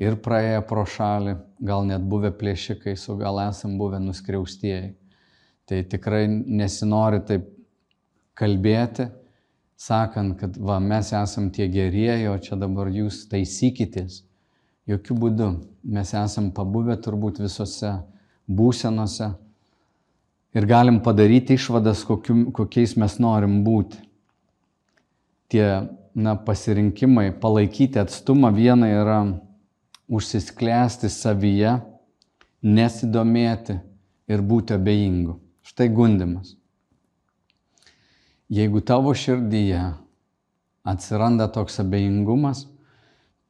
ir 0.00 0.16
praėję 0.24 0.64
pro 0.68 0.84
šalį, 0.88 1.36
gal 1.64 1.86
net 1.88 2.04
buvę 2.08 2.32
plėšikais, 2.36 3.06
o 3.12 3.16
gal 3.20 3.40
esam 3.46 3.76
buvę 3.80 4.00
nuskriaustieji. 4.00 4.94
Tai 5.68 5.80
tikrai 5.88 6.24
nesinori 6.28 7.20
taip 7.28 7.48
kalbėti, 8.36 9.10
sakant, 9.80 10.36
kad 10.40 10.56
va, 10.60 10.78
mes 10.80 11.12
esam 11.16 11.48
tie 11.54 11.68
gerieji, 11.72 12.28
o 12.28 12.36
čia 12.42 12.58
dabar 12.60 12.90
jūs 12.92 13.24
taisykitės. 13.30 14.22
Jokių 14.90 15.16
būdų. 15.22 15.48
Mes 15.94 16.12
esam 16.16 16.50
pabuvę 16.52 16.98
turbūt 17.00 17.40
visose 17.40 17.94
būsenose 18.50 19.30
ir 20.56 20.66
galim 20.68 20.98
padaryti 21.04 21.56
išvadas, 21.56 22.02
kokiu, 22.04 22.50
kokiais 22.52 22.96
mes 23.00 23.16
norim 23.22 23.60
būti. 23.64 24.02
Tie 25.50 25.64
na, 26.14 26.36
pasirinkimai, 26.36 27.30
palaikyti 27.40 28.02
atstumą, 28.02 28.52
viena 28.54 28.90
yra 28.90 29.20
užsisklęsti 30.10 31.08
savyje, 31.10 31.78
nesidomėti 32.66 33.80
ir 34.30 34.42
būti 34.44 34.76
abejingu. 34.76 35.38
Štai 35.64 35.88
gundimas. 35.94 36.59
Jeigu 38.50 38.80
tavo 38.82 39.14
širdyje 39.14 39.80
atsiranda 40.82 41.46
toks 41.54 41.78
abejingumas, 41.78 42.64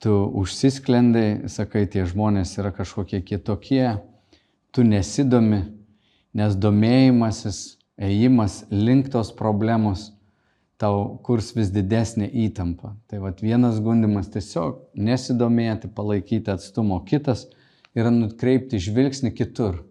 tu 0.00 0.12
užsisklendai, 0.42 1.48
sakai, 1.48 1.86
tie 1.88 2.04
žmonės 2.08 2.52
yra 2.60 2.72
kažkokie 2.76 3.22
kitokie, 3.24 3.96
tu 4.72 4.84
nesidomi, 4.84 5.62
nes 6.36 6.56
domėjimasis, 6.56 7.78
ėjimas 8.00 8.64
link 8.72 9.08
tos 9.12 9.32
problemos 9.36 10.10
tau 10.80 11.18
kurs 11.24 11.50
vis 11.56 11.68
didesnė 11.72 12.28
įtampa. 12.46 12.94
Tai 13.08 13.20
vad 13.24 13.42
vienas 13.44 13.80
gundimas 13.84 14.30
tiesiog 14.32 14.78
nesidomėti, 14.96 15.90
palaikyti 15.92 16.52
atstumo, 16.52 17.02
kitas 17.04 17.46
yra 17.96 18.12
nukreipti 18.12 18.80
žvilgsnį 18.80 19.34
kitur. 19.36 19.82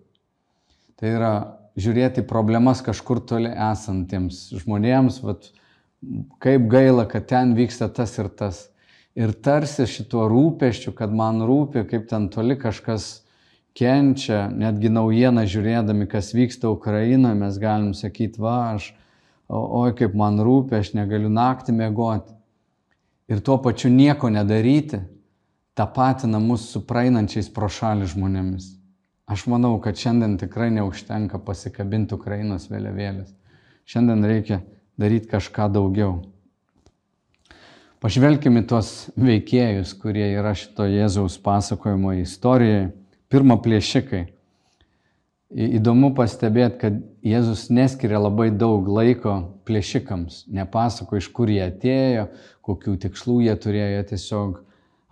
Tai 0.97 1.13
yra 1.17 1.33
žiūrėti 1.79 2.25
problemas 2.27 2.83
kažkur 2.85 3.21
toli 3.25 3.49
esantiems 3.49 4.49
žmonėms, 4.61 5.21
vat, 5.23 5.49
kaip 6.43 6.67
gaila, 6.71 7.05
kad 7.09 7.27
ten 7.29 7.55
vyksta 7.57 7.89
tas 7.93 8.17
ir 8.19 8.29
tas. 8.29 8.67
Ir 9.19 9.33
tarsi 9.33 9.87
šituo 9.89 10.27
rūpeščiu, 10.31 10.93
kad 10.95 11.11
man 11.11 11.41
rūpi, 11.43 11.83
kaip 11.89 12.07
ten 12.11 12.29
toli 12.31 12.55
kažkas 12.59 13.25
kenčia, 13.75 14.47
netgi 14.51 14.91
naujieną 14.93 15.45
žiūrėdami, 15.49 16.07
kas 16.11 16.31
vyksta 16.35 16.71
Ukrainoje, 16.71 17.37
mes 17.39 17.59
galim 17.59 17.93
sakyti, 17.97 18.41
va, 18.41 18.75
aš, 18.77 18.91
oi 19.49 19.93
kaip 19.97 20.15
man 20.17 20.39
rūpi, 20.43 20.77
aš 20.79 20.93
negaliu 20.97 21.31
naktį 21.33 21.75
mėgoti. 21.79 22.35
Ir 23.29 23.43
tuo 23.45 23.59
pačiu 23.61 23.91
nieko 23.93 24.31
nedaryti, 24.33 25.03
tapatina 25.77 26.41
mus 26.41 26.69
su 26.71 26.81
praeinančiais 26.85 27.51
pro 27.53 27.69
šalį 27.69 28.09
žmonėmis. 28.13 28.78
Aš 29.29 29.45
manau, 29.45 29.75
kad 29.77 29.93
šiandien 29.93 30.39
tikrai 30.41 30.71
neužtenka 30.73 31.37
pasikabinti 31.45 32.15
Ukrainos 32.17 32.65
vėliavėlės. 32.71 33.29
Šiandien 33.85 34.25
reikia 34.25 34.63
daryti 34.97 35.29
kažką 35.29 35.67
daugiau. 35.75 36.15
Pažvelkime 38.01 38.63
tuos 38.65 39.11
veikėjus, 39.19 39.91
kurie 40.01 40.31
yra 40.31 40.55
šito 40.57 40.87
Jėzaus 40.89 41.37
pasakojimo 41.45 42.15
istorijoje. 42.23 42.89
Pirma, 43.29 43.59
plėšikai. 43.61 44.23
Įdomu 45.49 46.09
pastebėti, 46.17 46.79
kad 46.81 46.99
Jėzus 47.25 47.67
neskiria 47.69 48.17
labai 48.21 48.49
daug 48.49 48.89
laiko 48.89 49.35
plėšikams, 49.69 50.47
nepasako, 50.49 51.21
iš 51.21 51.29
kur 51.33 51.53
jie 51.53 51.67
atėjo, 51.67 52.27
kokių 52.65 52.97
tikslų 53.05 53.43
jie 53.45 53.55
turėjo, 53.61 54.03
tiesiog 54.09 54.61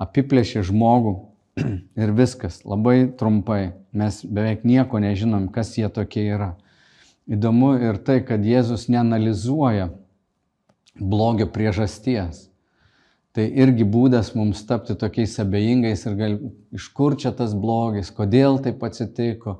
apiplėšė 0.01 0.65
žmogų 0.71 1.17
ir 2.01 2.13
viskas, 2.15 2.61
labai 2.65 3.07
trumpai. 3.17 3.73
Mes 3.97 4.19
beveik 4.23 4.65
nieko 4.67 5.01
nežinom, 5.01 5.49
kas 5.53 5.73
jie 5.77 5.89
tokie 5.93 6.27
yra. 6.35 6.53
Įdomu 7.27 7.73
ir 7.81 7.97
tai, 8.07 8.21
kad 8.23 8.45
Jėzus 8.45 8.87
neanalizuoja 8.91 9.89
blogio 10.97 11.49
priežasties. 11.51 12.47
Tai 13.35 13.45
irgi 13.45 13.85
būdas 13.85 14.31
mums 14.33 14.63
tapti 14.65 14.95
tokiais 14.97 15.35
abejingais 15.43 16.05
ir 16.07 16.15
gal, 16.17 16.37
iš 16.73 16.87
kur 16.95 17.17
čia 17.19 17.33
tas 17.37 17.51
blogis, 17.53 18.09
kodėl 18.15 18.57
taip 18.65 18.81
atsitiko, 18.87 19.59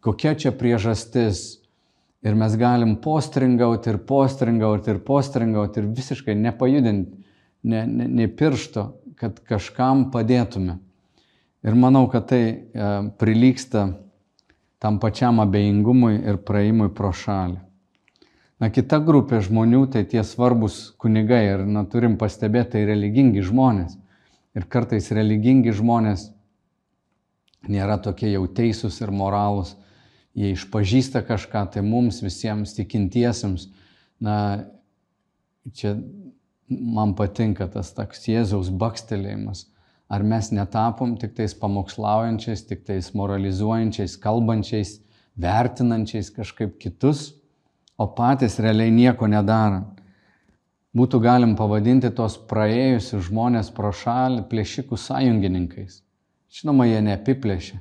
kokia 0.00 0.36
čia 0.38 0.54
priežastis. 0.56 1.58
Ir 2.22 2.36
mes 2.38 2.54
galim 2.54 2.94
postringauti 3.02 3.90
ir 3.90 3.98
postringauti 4.06 4.92
ir 4.92 5.02
postringauti 5.02 5.82
ir 5.82 5.90
visiškai 5.90 6.36
nepajudinti 6.38 7.18
ne, 7.62 7.86
ne, 7.86 8.06
ne 8.08 8.28
piršto, 8.28 8.86
kad 9.22 9.38
kažkam 9.46 10.08
padėtume. 10.10 10.80
Ir 11.62 11.76
manau, 11.78 12.08
kad 12.10 12.26
tai 12.32 12.42
e, 12.42 12.88
prilyksta 13.22 13.84
tam 14.82 14.98
pačiam 14.98 15.38
abejingumui 15.38 16.16
ir 16.26 16.40
praeimui 16.42 16.90
pro 16.90 17.12
šalį. 17.14 17.60
Na, 18.62 18.70
kita 18.70 18.98
grupė 19.02 19.38
žmonių, 19.42 19.84
tai 19.94 20.02
tie 20.10 20.24
svarbus 20.26 20.92
kunigai 21.02 21.42
ir, 21.52 21.62
na, 21.66 21.84
turim 21.86 22.16
pastebėti, 22.18 22.74
tai 22.74 22.82
religingi 22.90 23.42
žmonės. 23.46 23.94
Ir 24.58 24.66
kartais 24.70 25.10
religingi 25.14 25.70
žmonės 25.74 26.28
nėra 27.70 28.00
tokie 28.02 28.32
jau 28.32 28.42
teisūs 28.50 28.98
ir 29.02 29.14
moralūs, 29.14 29.76
jie 30.34 30.50
išpažįsta 30.56 31.22
kažką, 31.26 31.64
tai 31.74 31.82
mums 31.86 32.18
visiems 32.24 32.74
tikintiesiems, 32.74 33.68
na, 34.22 34.36
čia 35.78 35.94
man 36.80 37.14
patinka 37.18 37.68
tas 37.70 37.92
toks 37.96 38.26
Jėzaus 38.28 38.70
bakstelėjimas. 38.70 39.66
Ar 40.12 40.24
mes 40.28 40.50
netapom 40.52 41.14
tik 41.20 41.32
tais 41.38 41.54
pamokslaujančiais, 41.56 42.66
tik 42.68 42.84
tais 42.88 43.12
moralizuojančiais, 43.16 44.18
kalbančiais, 44.20 44.98
vertinančiais 45.40 46.28
kažkaip 46.34 46.76
kitus, 46.82 47.30
o 47.96 48.06
patys 48.16 48.58
realiai 48.60 48.92
nieko 48.92 49.28
nedarant. 49.30 50.02
Būtų 50.92 51.22
galim 51.24 51.54
pavadinti 51.56 52.10
tos 52.12 52.34
praėjusius 52.50 53.30
žmonės 53.30 53.70
pro 53.72 53.94
šalį 53.96 54.42
plėšikų 54.50 54.98
sąjungininkais. 55.00 56.02
Žinoma, 56.52 56.84
jie 56.90 57.00
neapiplėšė, 57.06 57.78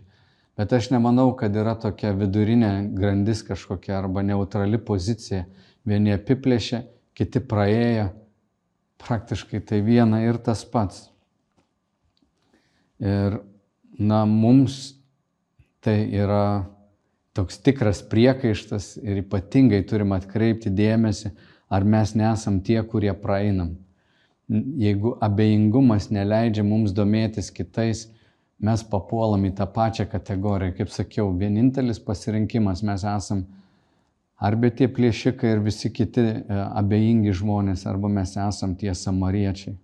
bet 0.56 0.71
aš 0.77 0.93
nemanau, 0.93 1.34
kad 1.36 1.56
yra 1.60 1.73
tokia 1.75 2.13
vidurinė 2.15 2.71
grandis 2.95 3.43
kažkokia 3.43 3.97
arba 3.97 4.23
neutrali 4.23 4.80
pozicija. 4.80 5.43
Vieni 5.84 6.13
apiplėšė, 6.15 6.86
kiti 7.17 7.41
praėjo, 7.43 8.08
praktiškai 9.01 9.61
tai 9.67 9.81
viena 9.85 10.21
ir 10.23 10.39
tas 10.41 10.63
pats. 10.65 11.07
Ir, 13.01 13.39
na, 13.97 14.23
mums 14.29 14.93
tai 15.81 16.05
yra 16.13 16.65
toks 17.33 17.57
tikras 17.63 18.01
priekaištas 18.05 18.97
ir 19.01 19.23
ypatingai 19.23 19.81
turim 19.87 20.13
atkreipti 20.13 20.69
dėmesį, 20.75 21.31
ar 21.71 21.87
mes 21.87 22.13
nesam 22.19 22.59
tie, 22.61 22.81
kurie 22.83 23.13
praeinam. 23.17 23.77
Jeigu 24.51 25.15
abejingumas 25.23 26.09
neleidžia 26.11 26.65
mums 26.67 26.91
domėtis 26.91 27.49
kitais, 27.55 28.09
mes 28.61 28.83
papuolam 28.91 29.47
į 29.47 29.53
tą 29.57 29.65
pačią 29.73 30.05
kategoriją. 30.11 30.75
Kaip 30.77 30.91
sakiau, 30.93 31.31
vienintelis 31.37 32.01
pasirinkimas 32.03 32.83
mes 32.85 33.05
esam 33.07 33.45
arba 34.41 34.71
tie 34.73 34.89
plėšikai 34.89 35.56
ir 35.56 35.63
visi 35.65 35.91
kiti 35.93 36.23
e, 36.25 36.43
abejingi 36.49 37.34
žmonės, 37.38 37.86
arba 37.89 38.10
mes 38.10 38.34
esam 38.41 38.75
tie 38.80 38.93
samariečiai. 38.97 39.75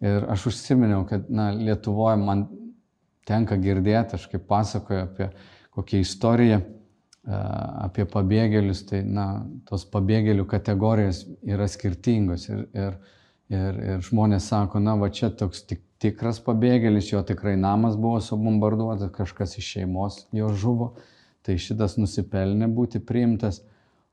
Ir 0.00 0.26
aš 0.32 0.50
užsiminiau, 0.52 1.04
kad 1.08 1.28
na, 1.32 1.50
Lietuvoje 1.52 2.18
man 2.20 2.46
tenka 3.28 3.56
girdėti, 3.60 4.16
aš 4.16 4.26
kaip 4.32 4.46
pasakoju 4.48 5.00
apie 5.02 5.30
kokią 5.76 6.00
istoriją, 6.04 6.60
e, 6.60 7.40
apie 7.86 8.06
pabėgėlius, 8.08 8.84
tai 8.88 9.02
na, 9.06 9.28
tos 9.68 9.86
pabėgėlių 9.92 10.46
kategorijos 10.50 11.24
yra 11.48 11.68
skirtingos. 11.68 12.48
Ir, 12.52 12.66
ir, 12.76 12.98
ir, 13.52 13.80
ir 13.94 14.04
žmonės 14.08 14.50
sako, 14.52 14.82
na, 14.84 14.96
va 15.00 15.08
čia 15.14 15.32
toks 15.32 15.64
tik, 15.68 15.84
tikras 16.00 16.40
pabėgėlis, 16.44 17.12
jo 17.12 17.20
tikrai 17.26 17.56
namas 17.60 17.96
buvo 18.00 18.20
subombarduotas, 18.24 19.12
kažkas 19.16 19.58
iš 19.60 19.72
šeimos 19.76 20.22
jo 20.36 20.48
žuvo, 20.56 20.94
tai 21.44 21.56
šitas 21.60 21.96
nusipelnė 22.00 22.68
būti 22.72 23.00
priimtas, 23.04 23.60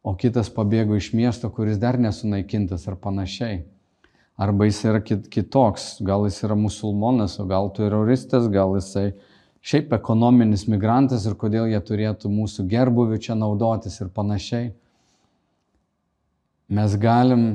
o 0.08 0.14
kitas 0.16 0.48
pabėgo 0.54 0.96
iš 0.96 1.12
miesto, 1.18 1.50
kuris 1.52 1.82
dar 1.82 2.00
nesunaikintas 2.00 2.88
ar 2.88 2.96
panašiai 3.02 3.66
arba 4.38 4.66
jis 4.66 4.84
yra 4.86 5.02
kitoks, 5.02 5.98
gal 6.06 6.28
jis 6.28 6.44
yra 6.46 6.56
musulmonas, 6.56 7.40
o 7.42 7.46
gal 7.50 7.72
teroristas, 7.74 8.46
gal 8.54 8.76
jisai 8.78 9.10
šiaip 9.66 9.96
ekonominis 9.98 10.68
migrantas 10.70 11.26
ir 11.26 11.36
kodėl 11.42 11.66
jie 11.72 11.80
turėtų 11.82 12.30
mūsų 12.32 12.68
gerbuvių 12.70 13.18
čia 13.26 13.36
naudotis 13.36 13.98
ir 14.04 14.14
panašiai. 14.14 14.70
Mes 16.70 16.96
galim 17.02 17.48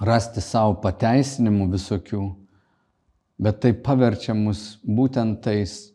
rasti 0.00 0.40
savo 0.40 0.78
pateisinimų 0.80 1.68
visokių, 1.74 2.22
bet 3.36 3.60
tai 3.60 3.74
paverčia 3.76 4.32
mus 4.38 4.78
būtent 4.86 5.42
tais 5.44 5.90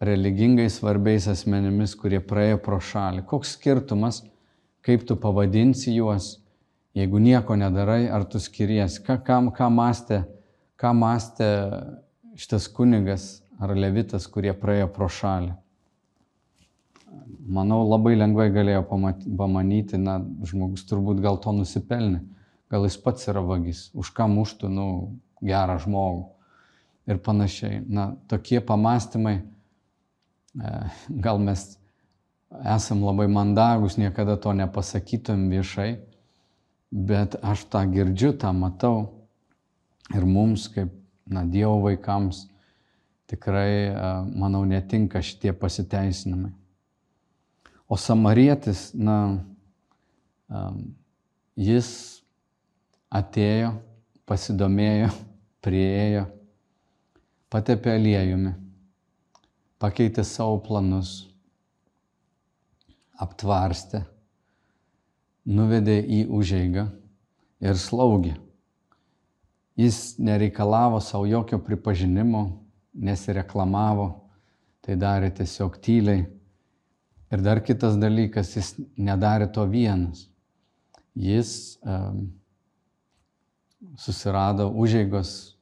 religingai 0.00 0.68
svarbiais 0.72 1.28
asmenimis, 1.30 1.94
kurie 1.96 2.20
praėjo 2.20 2.60
pro 2.64 2.80
šalį. 2.84 3.24
Koks 3.28 3.54
skirtumas, 3.56 4.22
kaip 4.86 5.04
tu 5.08 5.16
pavadinsi 5.20 5.94
juos, 5.96 6.40
Jeigu 6.94 7.20
nieko 7.22 7.54
nedarai, 7.54 8.08
ar 8.10 8.24
tu 8.26 8.40
skiries, 8.42 8.98
ką, 9.06 9.20
ką, 9.22 9.36
ką, 9.54 9.68
mąstė, 9.70 10.24
ką 10.80 10.90
mąstė 10.98 11.50
šitas 12.34 12.66
kunigas 12.74 13.26
ar 13.62 13.76
levitas, 13.78 14.26
kurie 14.26 14.50
praėjo 14.58 14.88
pro 14.90 15.06
šalį. 15.06 15.52
Manau, 17.50 17.84
labai 17.86 18.16
lengvai 18.18 18.48
galėjo 18.54 18.82
pamanyti, 18.90 20.00
na, 20.02 20.18
žmogus 20.46 20.82
turbūt 20.90 21.22
gal 21.22 21.38
to 21.42 21.54
nusipelnė, 21.54 22.24
gal 22.70 22.86
jis 22.88 22.98
pats 23.02 23.30
yra 23.30 23.42
vagis, 23.46 23.86
už 23.94 24.10
ką 24.16 24.26
muštų, 24.30 24.70
nu, 24.74 24.86
gerą 25.46 25.78
žmogų 25.82 26.26
ir 27.10 27.22
panašiai. 27.22 27.84
Na, 27.86 28.12
tokie 28.30 28.58
pamastymai, 28.66 29.36
e, 30.58 30.74
gal 31.22 31.38
mes 31.42 31.68
esam 32.50 33.04
labai 33.04 33.28
mandagus, 33.30 33.96
niekada 33.96 34.36
to 34.36 34.52
nepasakytum 34.52 35.48
viešai, 35.50 36.00
bet 36.90 37.38
aš 37.42 37.64
tą 37.70 37.84
girdžiu, 37.86 38.34
tą 38.34 38.50
matau 38.56 39.26
ir 40.14 40.26
mums 40.26 40.66
kaip 40.74 40.90
na, 41.30 41.44
Dievo 41.46 41.78
vaikams 41.86 42.48
tikrai, 43.30 43.94
manau, 44.34 44.64
netinka 44.66 45.22
šitie 45.22 45.54
pasiteisinimai. 45.54 46.50
O 47.86 47.94
samarietis, 47.98 48.90
na, 48.94 49.38
jis 51.54 51.90
atėjo, 53.10 53.76
pasidomėjo, 54.26 55.10
priejo, 55.64 56.26
patepė 57.50 57.94
aliejumi, 57.94 58.54
pakeitė 59.82 60.26
savo 60.26 60.58
planus, 60.66 61.29
aptvarstė 63.20 64.04
nuvedė 65.50 65.98
į 66.00 66.24
užeigą 66.32 66.86
ir 67.60 67.78
slaugė. 67.80 68.34
Jis 69.80 70.18
nereikalavo 70.20 71.00
savo 71.00 71.26
jokio 71.28 71.60
pripažinimo, 71.64 72.42
nesireklamavo, 72.92 74.08
tai 74.84 74.96
darė 75.00 75.30
tiesiog 75.32 75.78
tyliai. 75.80 76.26
Ir 77.30 77.44
dar 77.46 77.60
kitas 77.62 77.96
dalykas, 78.00 78.56
jis 78.56 78.74
nedarė 78.98 79.46
to 79.54 79.64
vienas. 79.70 80.26
Jis 81.14 81.78
um, 81.84 82.26
susirado 83.96 84.68
užeigos 84.74 85.54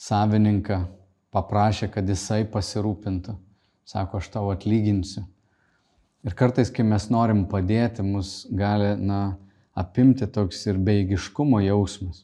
savininką, 0.00 0.86
paprašė, 1.32 1.90
kad 1.92 2.08
jisai 2.08 2.42
pasirūpintų. 2.48 3.36
Sako, 3.88 4.22
aš 4.22 4.30
tau 4.32 4.48
atlyginsiu. 4.52 5.26
Ir 6.22 6.36
kartais, 6.38 6.70
kai 6.70 6.84
mes 6.86 7.08
norim 7.10 7.46
padėti, 7.50 8.04
mus 8.06 8.44
gali 8.54 8.94
na, 9.00 9.36
apimti 9.74 10.28
toks 10.30 10.60
ir 10.70 10.78
beigiškumo 10.78 11.58
jausmas. 11.64 12.22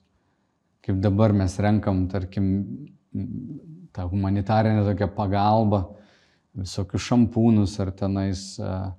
Kaip 0.87 1.01
dabar 1.03 1.35
mes 1.35 1.57
renkam, 1.59 2.05
tarkim, 2.09 2.51
tą 3.93 4.07
humanitarinę 4.09 4.85
tokią 4.87 5.09
pagalbą, 5.17 5.83
visokius 6.59 7.03
šampūnus 7.09 7.75
ar 7.83 7.91
tenais 7.97 8.43
uh, 8.63 8.93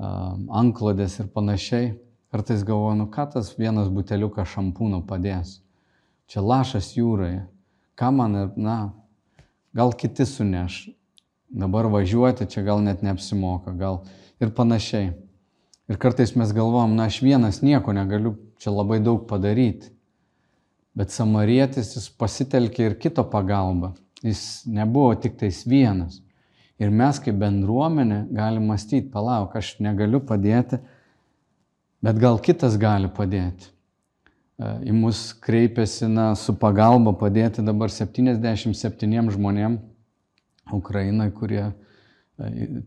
uh, 0.00 0.32
anklodės 0.62 1.18
ir 1.20 1.28
panašiai. 1.34 1.92
Kartais 2.30 2.62
galvoju, 2.64 2.96
nu 3.00 3.08
ką 3.10 3.26
tas 3.34 3.50
vienas 3.58 3.90
buteliukas 3.90 4.48
šampūno 4.54 5.02
padės. 5.06 5.58
Čia 6.30 6.44
lašas 6.46 6.92
jūroje. 6.94 7.42
Ką 7.98 8.10
man, 8.14 8.38
na, 8.56 8.78
gal 9.76 9.92
kiti 9.98 10.24
suneš. 10.28 10.86
Dabar 11.50 11.88
važiuoti 11.90 12.46
čia 12.46 12.62
gal 12.62 12.80
net 12.86 13.02
neapsimoka. 13.02 13.74
Gal 13.74 14.04
ir 14.40 14.52
panašiai. 14.56 15.12
Ir 15.90 15.98
kartais 15.98 16.36
mes 16.38 16.52
galvom, 16.54 16.94
na 16.94 17.08
aš 17.10 17.18
vienas 17.24 17.60
nieko 17.66 17.92
negaliu 17.92 18.36
čia 18.62 18.70
labai 18.70 19.00
daug 19.02 19.24
padaryti. 19.28 19.90
Bet 20.94 21.10
samarietis 21.14 21.94
jis 21.96 22.08
pasitelkė 22.18 22.86
ir 22.86 22.96
kito 23.00 23.24
pagalbą. 23.26 23.94
Jis 24.22 24.66
nebuvo 24.68 25.14
tik 25.18 25.38
tais 25.40 25.62
vienas. 25.66 26.20
Ir 26.80 26.92
mes 26.94 27.18
kaip 27.20 27.36
bendruomenė 27.40 28.22
galim 28.32 28.70
mąstyti, 28.70 29.10
palauk, 29.12 29.56
aš 29.56 29.74
negaliu 29.84 30.22
padėti, 30.24 30.78
bet 32.00 32.20
gal 32.20 32.40
kitas 32.40 32.78
gali 32.80 33.10
padėti. 33.12 33.68
E, 34.60 34.70
į 34.88 34.94
mus 34.96 35.30
kreipiasi 35.44 36.08
na, 36.08 36.30
su 36.36 36.54
pagalba 36.56 37.12
padėti 37.20 37.64
dabar 37.64 37.92
77 37.92 39.34
žmonėm 39.36 39.76
Ukrainai, 40.72 41.28
kurie 41.36 41.66
e, 41.66 41.74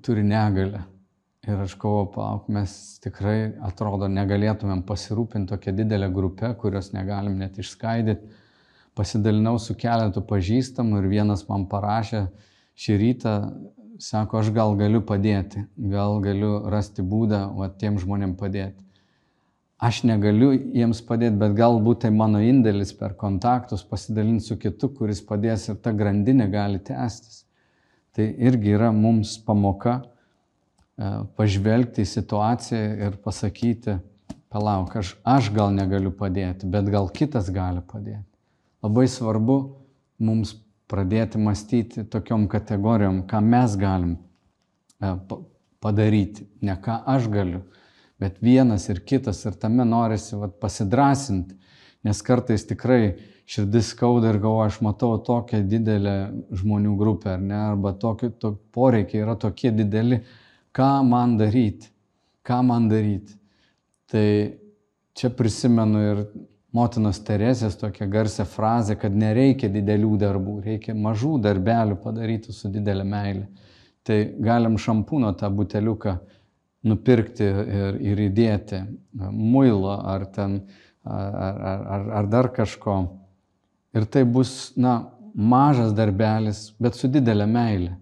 turi 0.05 0.25
negalę. 0.25 0.87
Ir 1.43 1.59
aš 1.59 1.73
galvoju, 1.75 2.07
palauk, 2.13 2.45
mes 2.55 2.73
tikrai, 3.03 3.51
atrodo, 3.67 4.07
negalėtumėm 4.07 4.85
pasirūpinti 4.87 5.51
tokia 5.51 5.73
didelė 5.75 6.07
grupė, 6.15 6.53
kurios 6.55 6.93
negalim 6.95 7.35
net 7.41 7.57
išskaidyti. 7.59 8.29
Pasidalinau 8.95 9.57
su 9.59 9.75
keletu 9.75 10.23
pažįstamų 10.29 11.01
ir 11.01 11.07
vienas 11.11 11.43
man 11.49 11.65
parašė 11.67 12.21
šį 12.79 12.95
rytą, 13.01 13.33
sako, 13.99 14.39
aš 14.39 14.53
gal 14.55 14.77
galiu 14.79 15.01
padėti, 15.03 15.65
gal 15.91 16.21
galiu 16.23 16.53
rasti 16.71 17.03
būdą, 17.03 17.41
o 17.57 17.67
tiem 17.67 17.99
žmonėm 17.99 18.37
padėti. 18.39 18.79
Aš 19.83 20.05
negaliu 20.07 20.53
jiems 20.55 21.03
padėti, 21.03 21.35
bet 21.43 21.57
galbūt 21.59 22.05
tai 22.05 22.13
mano 22.15 22.39
indėlis 22.39 22.95
per 22.95 23.17
kontaktus 23.19 23.83
pasidalinti 23.83 24.47
su 24.47 24.55
kitu, 24.61 24.93
kuris 24.95 25.19
padės 25.27 25.67
ir 25.67 25.81
ta 25.83 25.91
grandinė 25.91 26.47
gali 26.53 26.79
tęstis. 26.79 27.43
Tai 28.15 28.31
irgi 28.31 28.77
yra 28.77 28.93
mums 28.95 29.35
pamoka 29.43 29.99
pažvelgti 31.37 32.03
į 32.03 32.09
situaciją 32.09 32.81
ir 33.07 33.15
pasakyti, 33.23 33.97
palauk, 34.53 34.93
aš, 34.99 35.15
aš 35.25 35.49
gal 35.53 35.73
negaliu 35.73 36.13
padėti, 36.13 36.69
bet 36.69 36.89
gal 36.93 37.09
kitas 37.09 37.49
gali 37.53 37.81
padėti. 37.81 38.27
Labai 38.83 39.07
svarbu 39.09 39.57
mums 40.21 40.53
pradėti 40.91 41.41
mąstyti 41.41 42.05
tokiom 42.13 42.45
kategorijom, 42.51 43.23
ką 43.29 43.41
mes 43.41 43.77
galim 43.79 44.17
e, 45.01 45.13
padaryti, 45.81 46.45
ne 46.61 46.75
ką 46.77 46.99
aš 47.15 47.29
galiu, 47.33 47.63
bet 48.21 48.37
vienas 48.43 48.85
ir 48.91 49.01
kitas 49.01 49.41
ir 49.47 49.57
tame 49.59 49.87
norisi 49.87 50.37
vat, 50.37 50.59
pasidrasinti, 50.61 51.57
nes 52.05 52.21
kartais 52.21 52.67
tikrai 52.69 53.15
širdis 53.49 53.89
skauda 53.95 54.29
ir 54.29 54.39
galvoju, 54.43 54.69
aš 54.69 54.79
matau 54.85 55.17
tokią 55.25 55.63
didelę 55.67 56.15
žmonių 56.53 56.93
grupę, 56.99 57.33
ar 57.35 57.41
ne, 57.41 57.57
arba 57.73 57.95
tokie 57.99 58.29
to, 58.39 58.53
poreikiai 58.75 59.23
yra 59.25 59.35
tokie 59.39 59.73
dideli, 59.73 60.21
ką 60.73 61.03
man 61.07 61.37
daryti, 61.37 61.89
ką 62.45 62.59
man 62.65 62.89
daryti. 62.91 63.37
Tai 64.09 64.27
čia 65.17 65.29
prisimenu 65.33 66.01
ir 66.01 66.23
motinos 66.73 67.21
Teresės 67.25 67.77
tokią 67.77 68.09
garsią 68.09 68.45
frazę, 68.49 68.97
kad 68.99 69.13
nereikia 69.13 69.69
didelių 69.73 70.17
darbų, 70.21 70.57
reikia 70.65 70.95
mažų 70.97 71.37
darbelių 71.45 71.99
padaryti 72.01 72.53
su 72.53 72.71
didelė 72.73 73.05
meilė. 73.07 73.47
Tai 74.03 74.17
galim 74.43 74.77
šampūno 74.81 75.31
tą 75.39 75.49
buteliuką 75.53 76.17
nupirkti 76.83 77.45
ir, 77.45 77.99
ir 78.03 78.21
įdėti, 78.25 78.81
muilo 79.31 79.93
ar, 79.95 80.25
ten, 80.35 80.59
ar, 81.07 81.61
ar, 81.71 82.07
ar 82.19 82.31
dar 82.31 82.49
kažko. 82.55 82.97
Ir 83.95 84.09
tai 84.09 84.25
bus, 84.27 84.73
na, 84.75 84.97
mažas 85.33 85.93
darbelis, 85.95 86.71
bet 86.81 86.97
su 86.97 87.07
didelė 87.07 87.47
meilė. 87.49 87.93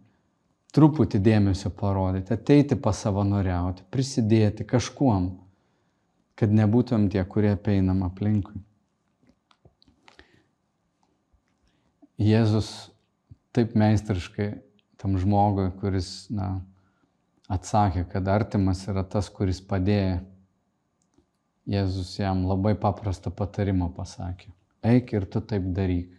Truputį 0.71 1.19
dėmesio 1.19 1.69
parodyti, 1.75 2.31
ateiti 2.33 2.77
pasavanoriauti, 2.79 3.83
prisidėti 3.91 4.63
kažkuom 4.67 5.31
kad 6.41 6.49
nebūtum 6.57 7.03
tie, 7.13 7.21
kurie 7.29 7.53
peinam 7.53 7.99
aplinkui. 8.01 8.57
Jėzus 12.17 12.71
taip 13.53 13.75
meistriškai 13.77 14.47
tam 14.97 15.19
žmogui, 15.21 15.67
kuris 15.77 16.09
na, 16.33 16.63
atsakė, 17.45 18.07
kad 18.09 18.25
artimas 18.33 18.81
yra 18.89 19.05
tas, 19.05 19.29
kuris 19.29 19.61
padėjo. 19.61 20.17
Jėzus 21.69 22.15
jam 22.17 22.41
labai 22.49 22.73
paprastą 22.73 23.29
patarimą 23.29 23.91
pasakė. 23.93 24.49
Eik 24.81 25.13
ir 25.13 25.29
tu 25.29 25.43
taip 25.45 25.69
daryk. 25.77 26.09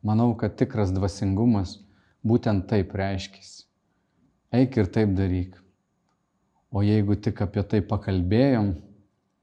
Manau, 0.00 0.32
kad 0.32 0.56
tikras 0.56 0.94
dvasingumas 0.96 1.76
būtent 2.26 2.66
taip 2.70 2.94
reiškisi. 2.96 3.64
Eik 4.52 4.76
ir 4.80 4.90
taip 4.90 5.14
daryk. 5.16 5.56
O 6.70 6.82
jeigu 6.82 7.16
tik 7.18 7.40
apie 7.42 7.62
tai 7.66 7.80
pakalbėjom, 7.86 8.74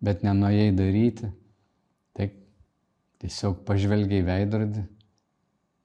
bet 0.03 0.23
nenuėjai 0.23 0.71
daryti, 0.75 1.29
tai 2.15 2.29
tiesiog 3.23 3.63
pažvelgiai 3.67 4.23
veidrodį, 4.27 4.83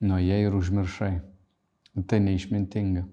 nuėjai 0.07 0.41
ir 0.47 0.59
užmiršai. 0.59 1.13
Ir 1.93 2.07
tai 2.09 2.21
neišmintinga. 2.25 3.05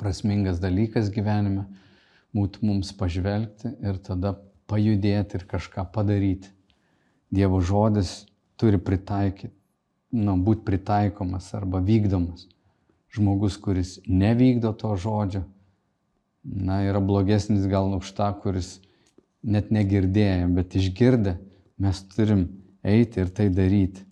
Prasmingas 0.00 0.58
dalykas 0.60 1.12
gyvenime 1.14 1.66
būtų 2.36 2.66
mums 2.66 2.90
pažvelgti 2.96 3.70
ir 3.84 4.00
tada 4.02 4.34
pajudėti 4.70 5.38
ir 5.38 5.46
kažką 5.48 5.86
padaryti. 5.94 6.50
Dievo 7.32 7.60
žodis 7.64 8.24
turi 8.60 8.80
pritaikyti, 8.82 9.54
nu, 10.18 10.36
būti 10.44 10.66
pritaikomas 10.66 11.48
arba 11.56 11.80
vykdomas. 11.84 12.48
Žmogus, 13.12 13.58
kuris 13.60 13.98
nevykdo 14.08 14.72
to 14.78 14.94
žodžio, 14.96 15.42
na, 16.42 16.80
yra 16.86 17.00
blogesnis 17.04 17.66
gal 17.68 17.92
už 17.98 18.08
tą, 18.16 18.30
kuris 18.40 18.78
net 19.42 19.70
negirdėję, 19.74 20.46
bet 20.56 20.78
išgirdę 20.78 21.36
mes 21.82 22.00
turim 22.14 22.46
eiti 22.82 23.20
ir 23.22 23.34
tai 23.34 23.50
daryti. 23.52 24.06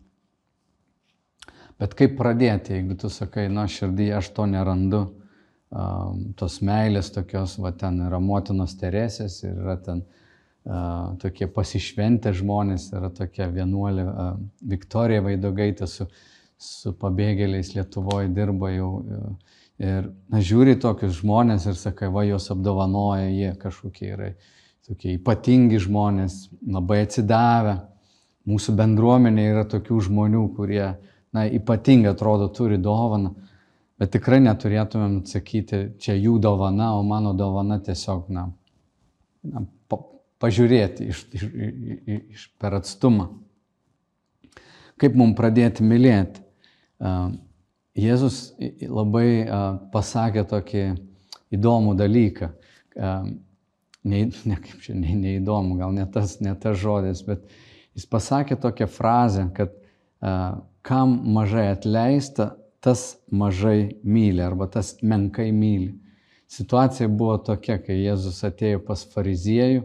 Bet 1.80 1.96
kaip 1.96 2.18
pradėti, 2.18 2.76
jeigu 2.76 2.98
tu 3.00 3.08
sakai, 3.08 3.48
na, 3.48 3.64
širdyje 3.70 4.18
aš 4.18 4.28
to 4.36 4.44
nerandu, 4.50 5.06
tos 6.36 6.58
meilės 6.66 7.12
tokios, 7.14 7.54
va 7.62 7.70
ten 7.72 8.00
yra 8.08 8.18
motinos 8.20 8.74
teresės 8.78 9.38
ir 9.44 9.54
yra 9.54 9.76
ten 9.78 10.02
uh, 10.02 11.14
tokie 11.22 11.46
pasišventę 11.46 12.32
žmonės, 12.34 12.88
yra 12.92 13.10
tokia 13.14 13.46
vienuolė 13.54 14.06
uh, 14.06 14.32
Viktorija 14.66 15.22
Vaidogaitė 15.22 15.86
su, 15.86 16.08
su 16.61 16.92
pabėgėliais 17.01 17.75
Lietuvoje 17.75 18.29
dirba 18.37 18.70
jau. 18.75 18.92
Uh, 19.01 19.57
ir 19.81 20.11
na, 20.29 20.40
žiūri 20.44 20.77
tokius 20.81 21.20
žmonės 21.20 21.66
ir 21.70 21.79
sakai, 21.81 22.11
va, 22.12 22.25
juos 22.29 22.51
apdovanoja, 22.53 23.29
jie 23.33 23.53
kažkokie 23.61 24.11
yra 24.12 24.33
tokie 24.87 25.14
ypatingi 25.16 25.81
žmonės, 25.81 26.49
labai 26.66 27.05
atsidavę. 27.07 27.79
Mūsų 28.51 28.75
bendruomenė 28.77 29.46
yra 29.53 29.64
tokių 29.68 30.01
žmonių, 30.09 30.44
kurie, 30.57 30.85
na, 31.37 31.44
ypatingai 31.46 32.12
atrodo 32.14 32.49
turi 32.57 32.81
dovaną, 32.81 33.35
bet 34.01 34.12
tikrai 34.16 34.40
neturėtumėm 34.42 35.20
sakyti, 35.29 35.83
čia 36.01 36.16
jų 36.16 36.38
dovana, 36.42 36.94
o 36.99 37.05
mano 37.07 37.35
dovana 37.37 37.79
tiesiog, 37.85 38.31
na, 38.33 38.49
na 39.46 39.64
pa, 39.88 40.01
pažiūrėti 40.42 41.11
iš, 41.12 41.25
iš, 41.37 41.46
iš, 42.16 42.46
per 42.61 42.81
atstumą. 42.81 43.31
Kaip 45.01 45.16
mums 45.16 45.37
pradėti 45.38 45.85
mylėti? 45.87 46.42
Jėzus 47.00 48.40
labai 48.86 49.46
pasakė 49.92 50.44
tokį 50.48 50.84
įdomų 51.56 51.96
dalyką 51.98 52.50
ne, 54.04 54.30
ne 54.44 54.56
kaip 54.56 54.80
čia, 54.84 54.94
ne, 54.94 55.14
neįdomu, 55.16 55.78
gal 55.80 55.94
ne 55.96 56.06
tas, 56.12 56.38
ne 56.40 56.54
tas 56.58 56.78
žodis, 56.80 57.22
bet 57.26 57.44
jis 57.96 58.06
pasakė 58.10 58.58
tokią 58.60 58.88
frazę, 58.90 59.46
kad 59.56 59.76
kam 60.86 61.16
mažai 61.34 61.70
atleista, 61.74 62.54
tas 62.80 63.18
mažai 63.28 64.00
myli 64.04 64.40
arba 64.44 64.68
tas 64.72 64.94
menkai 65.04 65.50
myli. 65.52 65.92
Situacija 66.50 67.06
buvo 67.08 67.36
tokia, 67.46 67.76
kai 67.78 68.00
Jėzus 68.00 68.40
atėjo 68.48 68.80
pas 68.86 69.02
fariziejų, 69.12 69.84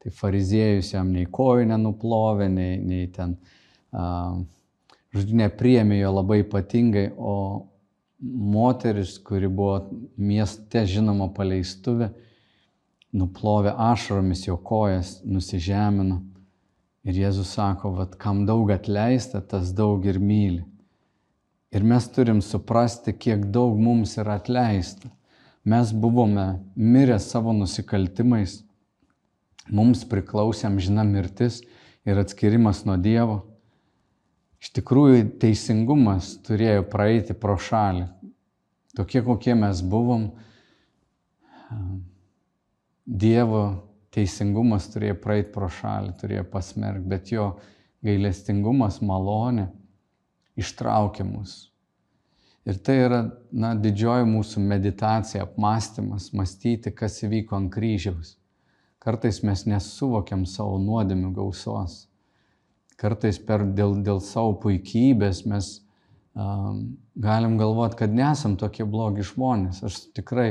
tai 0.00 0.12
fariziejus 0.16 0.94
jam 0.94 1.12
nei 1.14 1.28
kojų 1.28 1.68
nenuplovė, 1.70 2.48
nei, 2.50 2.78
nei 2.82 3.04
ten, 3.14 3.36
uh, 3.92 4.40
žodžiu, 5.14 5.36
nepriemė 5.42 6.00
jo 6.00 6.14
labai 6.14 6.40
ypatingai, 6.44 7.10
o 7.16 7.66
moteris, 8.20 9.16
kuri 9.24 9.48
buvo 9.48 9.90
mieste 10.16 10.84
žinoma 10.86 11.30
paleistuvė, 11.36 12.10
nuplovė 13.16 13.72
ašaromis 13.90 14.46
jo 14.46 14.56
kojas, 14.56 15.18
nusižemino. 15.24 16.20
Ir 17.08 17.16
Jėzus 17.16 17.54
sako, 17.56 17.94
vad 17.96 18.18
kam 18.20 18.44
daug 18.44 18.68
atleista, 18.74 19.40
tas 19.40 19.72
daug 19.72 20.04
ir 20.04 20.18
myli. 20.20 20.66
Ir 21.72 21.86
mes 21.86 22.06
turim 22.12 22.42
suprasti, 22.44 23.14
kiek 23.16 23.46
daug 23.54 23.78
mums 23.80 24.18
yra 24.20 24.36
atleista. 24.36 25.08
Mes 25.64 25.92
buvome 25.92 26.60
mirę 26.74 27.18
savo 27.20 27.54
nusikaltimais, 27.56 28.60
mums 29.70 30.02
priklausė 30.08 30.66
amžina 30.68 31.04
mirtis 31.06 31.60
ir 32.04 32.20
atskirimas 32.20 32.82
nuo 32.88 32.96
Dievo. 33.00 33.49
Iš 34.60 34.74
tikrųjų, 34.76 35.24
teisingumas 35.40 36.34
turėjo 36.44 36.84
praeiti 36.92 37.36
pro 37.36 37.56
šalį. 37.56 38.06
Tokie, 38.96 39.22
kokie 39.24 39.54
mes 39.56 39.80
buvom, 39.86 40.30
Dievo 43.10 43.62
teisingumas 44.14 44.88
turėjo 44.92 45.16
praeiti 45.22 45.50
pro 45.54 45.70
šalį, 45.70 46.12
turėjo 46.20 46.44
pasmerkti, 46.52 47.08
bet 47.10 47.32
jo 47.32 47.46
gailestingumas, 48.06 49.00
malonė 49.02 49.68
ištraukė 50.60 51.26
mus. 51.26 51.70
Ir 52.68 52.76
tai 52.84 52.98
yra 53.06 53.20
na, 53.50 53.72
didžioji 53.74 54.28
mūsų 54.28 54.62
meditacija, 54.62 55.46
apmąstymas, 55.46 56.28
mąstyti, 56.36 56.92
kas 56.92 57.22
įvyko 57.24 57.56
ant 57.56 57.72
kryžiaus. 57.72 58.36
Kartais 59.00 59.40
mes 59.46 59.64
nesuvokiam 59.64 60.44
savo 60.44 60.76
nuodėmių 60.82 61.32
gausos. 61.38 62.02
Kartais 63.00 63.38
per, 63.40 63.64
dėl, 63.76 63.96
dėl 64.04 64.20
savo 64.20 64.52
puikybės 64.60 65.44
mes 65.48 65.70
um, 66.34 66.98
galim 67.16 67.56
galvoti, 67.60 67.96
kad 68.02 68.12
nesam 68.12 68.58
tokie 68.60 68.84
blogi 68.84 69.24
žmonės. 69.24 69.80
Aš 69.86 70.02
tikrai 70.16 70.50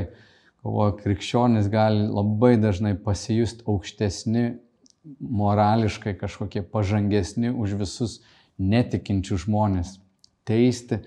galvoju, 0.64 0.96
krikščionis 1.04 1.70
gali 1.70 2.08
labai 2.10 2.56
dažnai 2.60 2.96
pasijusti 2.98 3.64
aukštesni, 3.70 4.44
morališkai 5.20 6.14
kažkokie 6.20 6.62
pažangesni 6.66 7.52
už 7.54 7.78
visus 7.80 8.18
netikinčių 8.60 9.38
žmonės, 9.46 9.94
teisti 10.44 11.00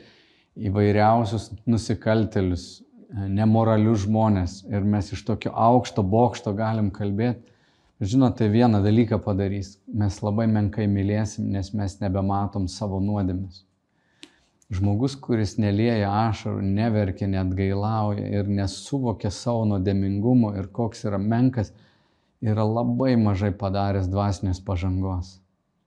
įvairiausius 0.57 1.51
nusikaltelius, 1.69 2.83
nemoralius 3.13 4.07
žmonės 4.07 4.61
ir 4.69 4.85
mes 4.85 5.11
iš 5.13 5.21
tokio 5.27 5.53
aukšto 5.53 6.01
bokšto 6.01 6.55
galim 6.57 6.89
kalbėti. 6.93 7.52
Žinote, 8.01 8.49
vieną 8.49 8.81
dalyką 8.83 9.19
padarys, 9.21 9.77
mes 9.87 10.17
labai 10.25 10.47
menkai 10.49 10.87
mylėsim, 10.89 11.45
nes 11.53 11.69
mes 11.77 11.99
nebematom 12.01 12.65
savo 12.67 12.97
nuodėmis. 12.99 13.61
Žmogus, 14.73 15.13
kuris 15.21 15.57
nelieja 15.61 16.09
ašarų, 16.29 16.63
neverkia, 16.65 17.27
net 17.29 17.53
gailauja 17.53 18.25
ir 18.39 18.49
nesuvokia 18.49 19.29
savo 19.31 19.67
nuodėmingumo 19.69 20.55
ir 20.57 20.71
koks 20.73 21.05
yra 21.05 21.19
menkas, 21.21 21.69
yra 22.41 22.65
labai 22.65 23.13
mažai 23.19 23.53
padaręs 23.55 24.09
dvasinės 24.09 24.59
pažangos. 24.65 25.37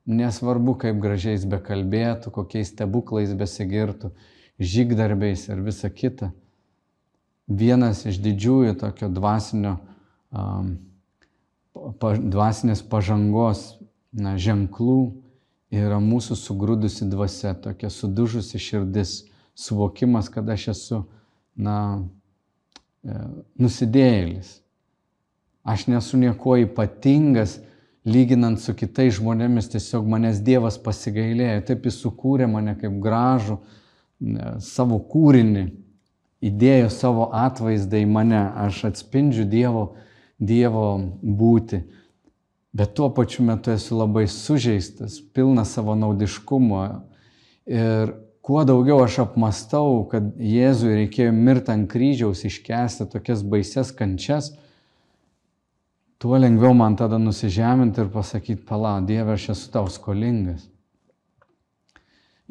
Nesvarbu, 0.06 0.76
kaip 0.84 1.00
gražiai 1.02 1.34
jis 1.34 1.44
bekalbėtų, 1.50 2.30
kokiais 2.30 2.70
stebuklais 2.70 3.32
besigirtų, 3.34 4.12
žygdarbiais 4.62 5.48
ir 5.50 5.64
visa 5.66 5.90
kita. 5.90 6.30
Vienas 7.46 8.04
iš 8.06 8.20
didžiųjų 8.22 8.76
tokio 8.78 9.10
dvasinio, 9.10 9.76
um, 10.30 10.76
pa, 12.00 12.14
dvasinės 12.16 12.82
pažangos 12.90 13.76
na, 14.16 14.36
ženklų 14.40 15.00
yra 15.74 15.98
mūsų 16.02 16.36
sugrūdusi 16.38 17.08
dvasia, 17.10 17.54
tokia 17.54 17.90
sudužusi 17.92 18.60
širdis, 18.62 19.16
suvokimas, 19.56 20.30
kad 20.32 20.48
aš 20.52 20.68
esu, 20.74 21.02
na, 21.56 21.78
e, 23.04 23.16
nusidėjėlis. 23.60 24.60
Aš 25.66 25.88
nesu 25.90 26.18
nieko 26.20 26.54
ypatingas, 26.62 27.58
lyginant 28.06 28.60
su 28.62 28.74
kitais 28.78 29.16
žmonėmis, 29.16 29.72
tiesiog 29.72 30.06
manęs 30.06 30.38
Dievas 30.46 30.76
pasigailėjo, 30.78 31.64
taip 31.66 31.88
jis 31.88 31.98
sukūrė 32.04 32.46
mane 32.50 32.76
kaip 32.78 33.00
gražų 33.02 33.58
savo 34.62 35.00
kūrinį, 35.10 35.66
įdėjo 36.46 36.90
savo 36.92 37.26
atvaizdą 37.34 37.98
į 38.00 38.06
mane, 38.08 38.42
aš 38.62 38.84
atspindžiu 38.92 39.44
Dievo, 39.50 39.88
dievo 40.38 40.88
būti 41.22 41.82
bet 42.76 42.94
tuo 42.94 43.08
pačiu 43.14 43.44
metu 43.44 43.72
esu 43.72 43.96
labai 43.96 44.26
sužeistas, 44.28 45.20
pilnas 45.32 45.72
savo 45.72 45.94
naudiškumo. 45.96 46.82
Ir 47.72 48.12
kuo 48.44 48.64
daugiau 48.68 49.00
aš 49.04 49.22
apmastau, 49.24 50.02
kad 50.10 50.28
Jėzui 50.36 50.92
reikėjo 51.00 51.32
mirti 51.32 51.72
ant 51.72 51.88
kryžiaus, 51.90 52.44
iškesti 52.44 53.08
tokias 53.14 53.42
baises 53.48 53.94
kančias, 53.96 54.52
tuo 56.20 56.36
lengviau 56.36 56.76
man 56.76 56.98
tada 57.00 57.18
nusižeminti 57.22 58.04
ir 58.04 58.12
pasakyti, 58.12 58.64
pala, 58.68 58.98
Dieve, 59.08 59.38
aš 59.38 59.50
esu 59.56 59.72
tau 59.72 59.88
skolingas. 59.92 60.68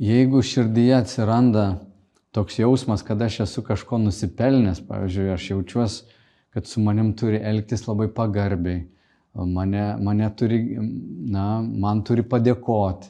Jeigu 0.02 0.42
širdyje 0.44 0.98
atsiranda 1.04 1.68
toks 2.36 2.58
jausmas, 2.60 3.06
kad 3.06 3.22
aš 3.22 3.44
esu 3.46 3.62
kažko 3.64 4.02
nusipelnęs, 4.02 4.82
pavyzdžiui, 4.90 5.32
aš 5.38 5.52
jaučiuosi, 5.54 6.16
kad 6.56 6.66
su 6.66 6.80
manim 6.80 7.10
turi 7.20 7.36
elgtis 7.44 7.82
labai 7.84 8.08
pagarbiai, 8.16 8.86
mane, 9.36 9.98
mane 10.00 10.30
turi, 10.40 10.60
na, 11.28 11.60
man 11.60 12.00
turi 12.08 12.24
padėkoti. 12.24 13.10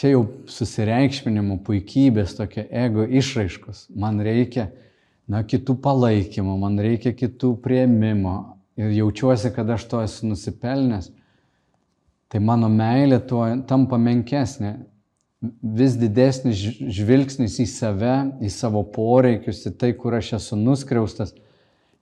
Čia 0.00 0.14
jau 0.14 0.22
susireikšminimo, 0.48 1.58
puikybės, 1.66 2.32
tokia 2.38 2.64
ego 2.86 3.04
išraiškos. 3.04 3.82
Man 4.00 4.22
reikia, 4.24 4.70
na, 5.28 5.42
kitų 5.44 5.76
palaikymo, 5.84 6.56
man 6.56 6.80
reikia 6.80 7.12
kitų 7.12 7.52
prieimimo 7.60 8.38
ir 8.80 8.96
jaučiuosi, 9.02 9.52
kad 9.52 9.68
aš 9.76 9.84
to 9.92 10.00
esu 10.00 10.32
nusipelnęs. 10.32 11.12
Tai 12.32 12.40
mano 12.40 12.72
meilė 12.72 13.20
tuo 13.28 13.44
tampa 13.68 14.00
menkesnė. 14.00 14.78
Vis 15.60 16.00
didesnis 16.00 16.64
žvilgsnis 16.80 17.60
į 17.60 17.68
save, 17.68 18.18
į 18.40 18.48
savo 18.56 18.86
poreikius, 18.88 19.66
į 19.68 19.76
tai, 19.76 19.92
kur 19.92 20.16
aš 20.16 20.38
esu 20.40 20.56
nuskriaustas 20.56 21.36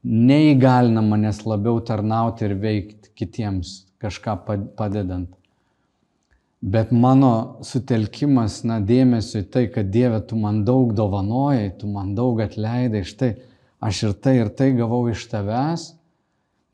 neįgalina 0.04 1.02
manęs 1.04 1.44
labiau 1.46 1.80
tarnauti 1.84 2.46
ir 2.46 2.56
veikti 2.60 3.12
kitiems, 3.16 3.84
kažką 4.00 4.38
padedant. 4.78 5.30
Bet 6.60 6.90
mano 6.92 7.60
sutelkimas, 7.64 8.60
na, 8.68 8.80
dėmesio 8.84 9.40
į 9.40 9.46
tai, 9.52 9.64
kad 9.72 9.88
Dieve, 9.92 10.20
tu 10.20 10.36
man 10.36 10.60
daug 10.64 10.92
dovanojai, 10.96 11.70
tu 11.80 11.88
man 11.88 12.12
daug 12.16 12.40
atleidai, 12.44 13.00
štai 13.08 13.30
aš 13.80 14.02
ir 14.04 14.12
tai 14.12 14.34
ir 14.42 14.50
tai 14.52 14.74
gavau 14.76 15.06
iš 15.08 15.24
tavęs, 15.32 15.86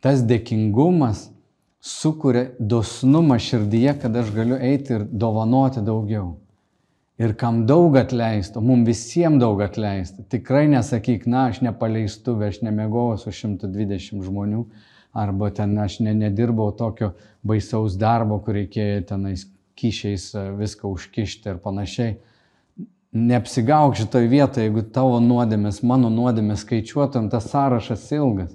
tas 0.03 0.25
dėkingumas 0.27 1.29
sukuria 1.79 2.49
dosnumą 2.59 3.39
širdyje, 3.39 3.95
kad 4.03 4.19
aš 4.19 4.35
galiu 4.35 4.59
eiti 4.59 4.97
ir 4.99 5.07
dovanoti 5.07 5.85
daugiau. 5.87 6.35
Ir 7.17 7.33
kam 7.41 7.63
daug 7.65 7.95
atleista, 7.97 8.61
mums 8.61 8.85
visiems 8.91 9.41
daug 9.41 9.63
atleista. 9.65 10.21
Tikrai 10.29 10.67
nesakyk, 10.69 11.25
na, 11.33 11.47
aš 11.49 11.63
nepaleistu, 11.65 12.35
aš 12.45 12.61
nemėgojau 12.67 13.17
su 13.23 13.33
120 13.33 14.21
žmonių, 14.27 14.67
arba 15.17 15.49
ten 15.57 15.73
aš 15.81 16.03
ne, 16.05 16.13
nedirbau 16.13 16.75
tokio 16.77 17.15
baisaus 17.47 17.97
darbo, 17.97 18.37
kur 18.45 18.59
reikėjo 18.59 19.07
tenais 19.09 19.47
kyšiais 19.81 20.27
e, 20.37 20.43
viską 20.59 20.91
užkišti 20.93 21.55
ir 21.55 21.63
panašiai. 21.65 22.19
Neapsigauk 23.17 23.97
šitoje 23.97 24.29
vietoje, 24.29 24.67
jeigu 24.67 24.85
tavo 24.93 25.17
nuodėmės, 25.25 25.81
mano 25.89 26.11
nuodėmės 26.13 26.67
skaičiuotum, 26.67 27.31
tas 27.33 27.49
sąrašas 27.49 28.11
ilgas. 28.13 28.53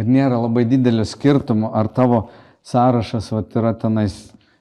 Ir 0.00 0.08
nėra 0.08 0.40
labai 0.40 0.64
didelio 0.68 1.04
skirtumo, 1.08 1.74
ar 1.76 1.92
tavo 1.92 2.28
sąrašas 2.64 3.28
vat, 3.36 3.52
yra 3.56 3.74
tenais 3.76 4.16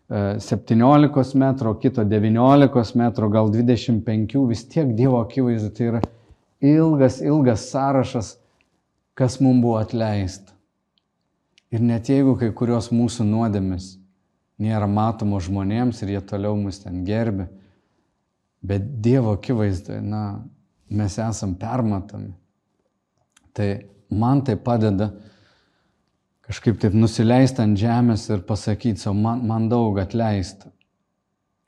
17 0.10 1.40
metrų, 1.42 1.72
kito 1.82 2.04
19 2.06 2.98
metrų, 3.00 3.30
gal 3.34 3.50
25, 3.50 4.36
vis 4.50 4.66
tiek 4.70 4.92
Dievo 4.94 5.18
akivaizdu 5.24 5.72
tai 5.74 5.88
yra 5.90 6.02
ilgas, 6.62 7.22
ilgas 7.26 7.66
sąrašas, 7.72 8.36
kas 9.18 9.40
mums 9.42 9.64
buvo 9.64 9.80
atleista. 9.82 10.54
Ir 11.74 11.82
net 11.82 12.12
jeigu 12.12 12.36
kai 12.38 12.52
kurios 12.54 12.92
mūsų 12.94 13.26
nuodėmis 13.26 13.96
nėra 14.62 14.88
matomos 14.88 15.50
žmonėms 15.50 16.04
ir 16.04 16.14
jie 16.14 16.22
toliau 16.30 16.56
mus 16.56 16.84
ten 16.84 17.02
gerbė, 17.08 17.50
bet 18.62 18.86
Dievo 19.02 19.34
akivaizdu, 19.36 19.98
na, 20.06 20.46
mes 20.90 21.18
esam 21.18 21.56
permatomi. 21.58 22.32
Tai 23.56 23.70
man 24.14 24.44
tai 24.46 24.56
padeda 24.62 25.10
kažkaip 26.46 26.80
taip 26.82 26.96
nusileisti 26.98 27.64
ant 27.64 27.80
žemės 27.80 28.28
ir 28.30 28.44
pasakyti 28.46 29.02
savo, 29.02 29.18
man, 29.18 29.46
man 29.48 29.70
daug 29.72 29.98
atleista. 30.02 30.72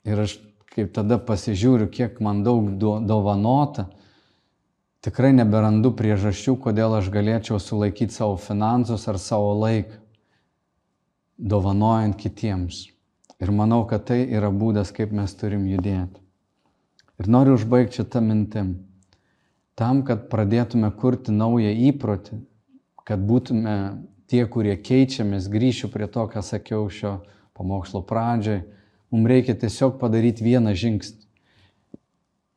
Ir 0.08 0.22
aš 0.24 0.38
kaip 0.78 0.92
tada 0.94 1.18
pasižiūriu, 1.18 1.88
kiek 1.90 2.20
man 2.22 2.44
daug 2.46 2.68
dovanota, 2.78 3.88
tikrai 5.02 5.32
neberandu 5.34 5.90
priežasčių, 5.98 6.54
kodėl 6.62 6.94
aš 7.00 7.10
galėčiau 7.14 7.58
sulaikyti 7.62 8.14
savo 8.14 8.36
finansus 8.38 9.08
ar 9.10 9.18
savo 9.18 9.56
laiką, 9.58 9.98
dovanojant 11.38 12.14
kitiems. 12.18 12.86
Ir 13.38 13.52
manau, 13.54 13.84
kad 13.90 14.06
tai 14.06 14.24
yra 14.34 14.50
būdas, 14.50 14.90
kaip 14.94 15.12
mes 15.14 15.34
turim 15.38 15.66
judėti. 15.70 16.22
Ir 17.18 17.30
noriu 17.30 17.54
užbaigti 17.58 18.00
šitą 18.00 18.22
mintim. 18.22 18.72
Tam, 19.78 20.02
kad 20.06 20.26
pradėtume 20.30 20.90
kurti 20.98 21.34
naują 21.34 21.70
įprotį, 21.90 22.40
kad 23.06 23.22
būtume 23.22 23.74
tie, 24.28 24.44
kurie 24.46 24.76
keičiamės, 24.76 25.48
grįšiu 25.50 25.90
prie 25.92 26.08
to, 26.12 26.26
ką 26.28 26.42
sakiau 26.44 26.88
šio 26.92 27.18
pamokslo 27.56 28.02
pradžioj, 28.06 28.62
mums 29.10 29.30
reikia 29.30 29.56
tiesiog 29.58 29.96
padaryti 30.00 30.44
vieną 30.46 30.74
žingsnį. 30.76 31.24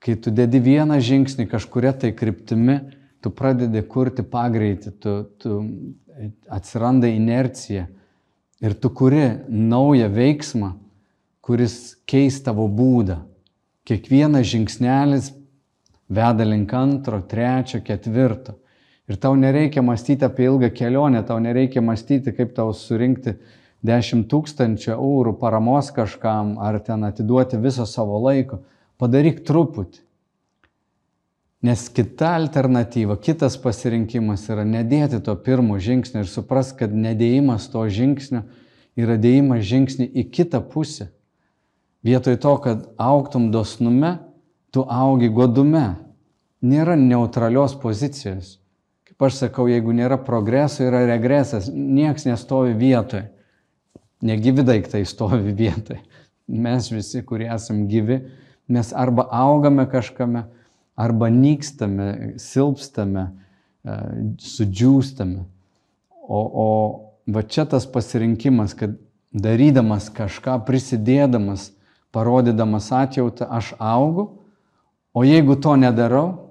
Kai 0.01 0.15
tu 0.17 0.33
dedi 0.33 0.59
vieną 0.63 0.97
žingsnį 0.97 1.45
kažkuria 1.49 1.93
tai 1.93 2.11
kryptimi, 2.17 2.79
tu 3.21 3.29
pradedi 3.29 3.83
kurti 3.85 4.25
pagreitį, 4.25 4.93
tu, 4.97 5.17
tu 5.37 5.57
atsiranda 6.49 7.09
inercija 7.09 7.85
ir 8.61 8.73
tu 8.77 8.89
kuri 8.89 9.27
naują 9.47 10.09
veiksmą, 10.13 10.73
kuris 11.41 11.97
keis 12.09 12.41
tavo 12.45 12.67
būdą. 12.69 13.21
Kiekvienas 13.85 14.49
žingsnelis 14.49 15.31
veda 16.09 16.45
link 16.45 16.73
antro, 16.73 17.21
trečio, 17.21 17.81
ketvirto. 17.85 18.57
Ir 19.11 19.17
tau 19.19 19.35
nereikia 19.35 19.81
mąstyti 19.81 20.23
apie 20.25 20.45
ilgą 20.47 20.69
kelionę, 20.69 21.23
tau 21.23 21.39
nereikia 21.39 21.81
mąstyti, 21.81 22.31
kaip 22.31 22.53
tau 22.55 22.71
surinkti 22.71 23.33
10 23.83 24.29
tūkstančių 24.31 24.93
eurų 24.93 25.33
paramos 25.41 25.89
kažkam 25.91 26.53
ar 26.63 26.77
ten 26.79 27.03
atiduoti 27.03 27.59
viso 27.59 27.83
savo 27.83 28.21
laiko. 28.23 28.61
Padaryk 29.01 29.41
truputį. 29.43 29.99
Nes 31.67 31.83
kita 31.91 32.29
alternatyva, 32.37 33.17
kitas 33.19 33.57
pasirinkimas 33.59 34.45
yra 34.47 34.63
nedėti 34.63 35.19
to 35.25 35.35
pirmo 35.43 35.75
žingsnio 35.75 36.23
ir 36.23 36.31
supras, 36.31 36.71
kad 36.71 36.95
nedėjimas 36.95 37.67
to 37.73 37.83
žingsnio 37.91 38.45
yra 38.95 39.19
dėjimas 39.19 39.67
žingsnį 39.73 40.07
į 40.07 40.25
kitą 40.31 40.63
pusę. 40.71 41.09
Vietoj 42.07 42.39
to, 42.39 42.55
kad 42.63 42.87
auktum 42.95 43.51
dosnume, 43.51 44.15
tu 44.71 44.87
augi 44.87 45.27
godume. 45.35 45.99
Nėra 46.63 46.95
neutralios 46.95 47.75
pozicijos 47.75 48.60
aš 49.27 49.37
sakau, 49.43 49.67
jeigu 49.69 49.93
nėra 49.95 50.17
progreso, 50.25 50.83
yra 50.85 51.03
regresas, 51.09 51.69
nieks 51.71 52.25
nestovi 52.27 52.73
vietoje. 52.77 53.29
Negyvi 54.21 54.65
daiktai 54.65 55.03
stovi 55.09 55.53
vietoje. 55.57 56.01
Mes 56.51 56.89
visi, 56.91 57.23
kurie 57.25 57.47
esam 57.53 57.85
gyvi, 57.89 58.19
mes 58.71 58.91
arba 58.93 59.25
augame 59.33 59.87
kažkame, 59.89 60.45
arba 60.99 61.29
nykstame, 61.33 62.35
silpstame, 62.41 63.29
e, 63.85 63.95
sudžiūstame. 64.41 65.45
O, 66.21 66.41
o 66.41 66.67
va 67.31 67.45
čia 67.47 67.65
tas 67.69 67.87
pasirinkimas, 67.89 68.75
kad 68.77 68.97
darydamas 69.31 70.11
kažką, 70.13 70.59
prisidėdamas, 70.67 71.71
parodydamas 72.11 72.91
atjautą, 72.93 73.47
aš 73.47 73.73
augu, 73.79 74.29
O 75.13 75.23
jeigu 75.23 75.55
to 75.55 75.75
nedarau, 75.75 76.50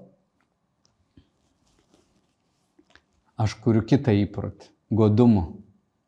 aš 3.41 3.57
kuriu 3.64 3.82
kitą 3.86 4.12
įprotį- 4.26 4.68
godumo, 5.01 5.45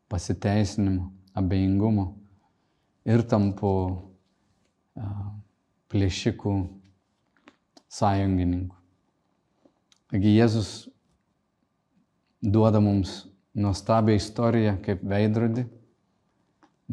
pasiteisinimo, 0.09 1.09
abejingumo 1.33 2.07
ir 3.05 3.23
tampu 3.25 3.73
plėšikų 5.89 6.53
sąjungininkų. 7.93 8.75
Taigi 10.13 10.33
Jėzus 10.37 10.69
duoda 12.43 12.81
mums 12.83 13.23
nuostabią 13.57 14.17
istoriją 14.19 14.75
kaip 14.85 15.01
veidrodį. 15.09 15.65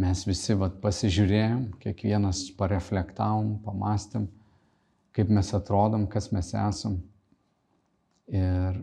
Mes 0.00 0.22
visi 0.24 0.54
vat, 0.56 0.78
pasižiūrėjom, 0.80 1.64
kiekvienas 1.82 2.46
pareflektavom, 2.56 3.58
pamastėm, 3.64 4.28
kaip 5.16 5.28
mes 5.28 5.50
atrodom, 5.56 6.06
kas 6.08 6.30
mes 6.32 6.52
esam. 6.54 7.00
Ir 8.30 8.78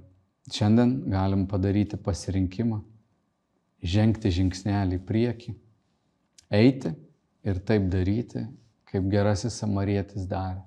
šiandien 0.54 0.94
galim 1.12 1.46
padaryti 1.50 2.00
pasirinkimą, 2.00 2.80
žengti 3.84 4.32
žingsnelį 4.34 5.00
į 5.00 5.04
priekį, 5.08 5.54
eiti 6.54 6.94
ir 7.48 7.60
taip 7.68 7.90
daryti, 7.92 8.46
kaip 8.88 9.10
gerasis 9.12 9.60
samarietis 9.60 10.28
darė. 10.30 10.64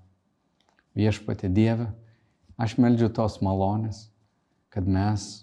Viešpatė 0.96 1.48
Dieve, 1.54 1.88
aš 2.60 2.76
meldžiu 2.82 3.08
tos 3.14 3.38
malonės, 3.44 4.08
kad 4.70 4.86
mes 4.86 5.42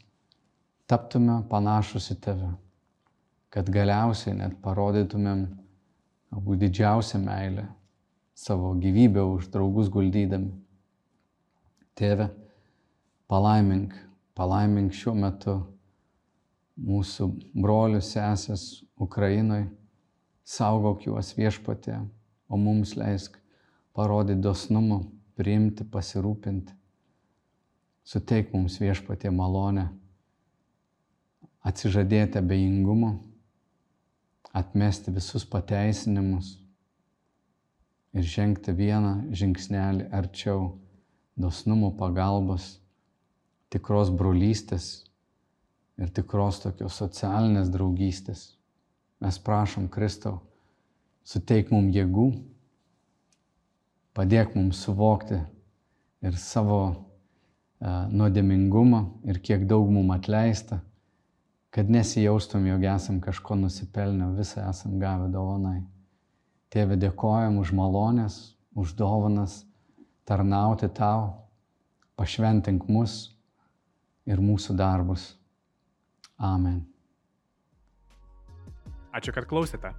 taptume 0.88 1.42
panašus 1.50 2.12
į 2.14 2.20
tave, 2.24 2.52
kad 3.50 3.70
galiausiai 3.74 4.36
net 4.38 4.60
parodytumėm 4.64 5.48
galbūt 6.32 6.62
didžiausią 6.66 7.24
meilę 7.24 7.66
savo 8.38 8.76
gyvybę 8.78 9.24
už 9.26 9.50
draugus 9.50 9.90
guldydami. 9.90 10.52
Tėve, 11.98 12.30
palaimink, 13.32 13.96
palaimink 14.38 14.94
šiuo 14.94 15.16
metu 15.18 15.58
mūsų 16.78 17.28
brolius, 17.58 18.12
sesės 18.14 18.66
Ukrainoje, 19.02 19.66
saugok 20.46 21.08
juos 21.08 21.34
viešpatė, 21.38 21.98
o 22.48 22.58
mums 22.58 22.94
leisk 22.96 23.40
parodyti 23.98 24.44
dosnumą, 24.46 25.02
priimti, 25.38 25.86
pasirūpinti. 25.90 26.76
Suteik 28.08 28.54
mums 28.54 28.78
viešpatė 28.80 29.34
malonę 29.34 29.90
atsižadėti 31.68 32.40
abejingumo, 32.40 33.18
atmesti 34.56 35.12
visus 35.12 35.44
pateisinimus 35.50 36.54
ir 38.16 38.26
žengti 38.26 38.72
vieną 38.74 39.34
žingsnelį 39.36 40.08
arčiau 40.16 40.78
dosnumo 41.38 41.92
pagalbos, 42.00 42.78
tikros 43.74 44.12
brolystės 44.14 44.88
ir 45.98 46.12
tikros 46.14 46.62
tokios 46.64 46.98
socialinės 47.02 47.72
draugystės. 47.74 48.54
Mes 49.24 49.40
prašom 49.42 49.88
Kristau, 49.90 50.40
suteik 51.26 51.72
mums 51.74 51.96
jėgų, 51.96 52.28
padėk 54.14 54.54
mums 54.56 54.84
suvokti 54.86 55.40
ir 56.26 56.38
savo 56.38 56.82
uh, 56.88 58.06
nuodėmingumą 58.14 59.02
ir 59.30 59.42
kiek 59.42 59.66
daug 59.70 59.90
mums 59.90 60.20
atleista 60.20 60.82
kad 61.78 61.90
nesijaustum, 61.90 62.66
jog 62.66 62.84
esam 62.84 63.20
kažko 63.22 63.56
nusipelnę, 63.56 64.32
visą 64.34 64.64
esam 64.70 64.96
gavę 64.98 65.28
dovanai. 65.30 65.84
Tėve, 66.74 66.98
dėkojam 66.98 67.60
už 67.62 67.70
malonės, 67.78 68.38
už 68.74 68.96
dovanas, 68.98 69.60
tarnauti 70.26 70.90
tau, 70.90 71.46
pašventink 72.18 72.88
mus 72.90 73.37
ir 74.28 74.44
mūsų 74.44 74.76
darbus. 74.78 75.32
Amen. 76.38 76.84
Ačiū, 79.16 79.34
kad 79.34 79.48
klausėte. 79.50 79.94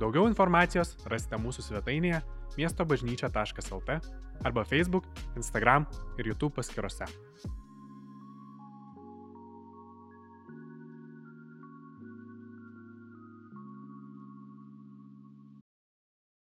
Daugiau 0.00 0.24
informacijos 0.30 0.94
rasite 1.10 1.36
mūsų 1.36 1.66
svetainėje 1.66 2.22
miestobažnyčia.lt 2.56 3.98
arba 4.44 4.64
Facebook, 4.64 5.10
Instagram 5.36 5.86
ir 6.18 6.32
YouTube 6.32 6.54
paskiruose. 6.56 7.10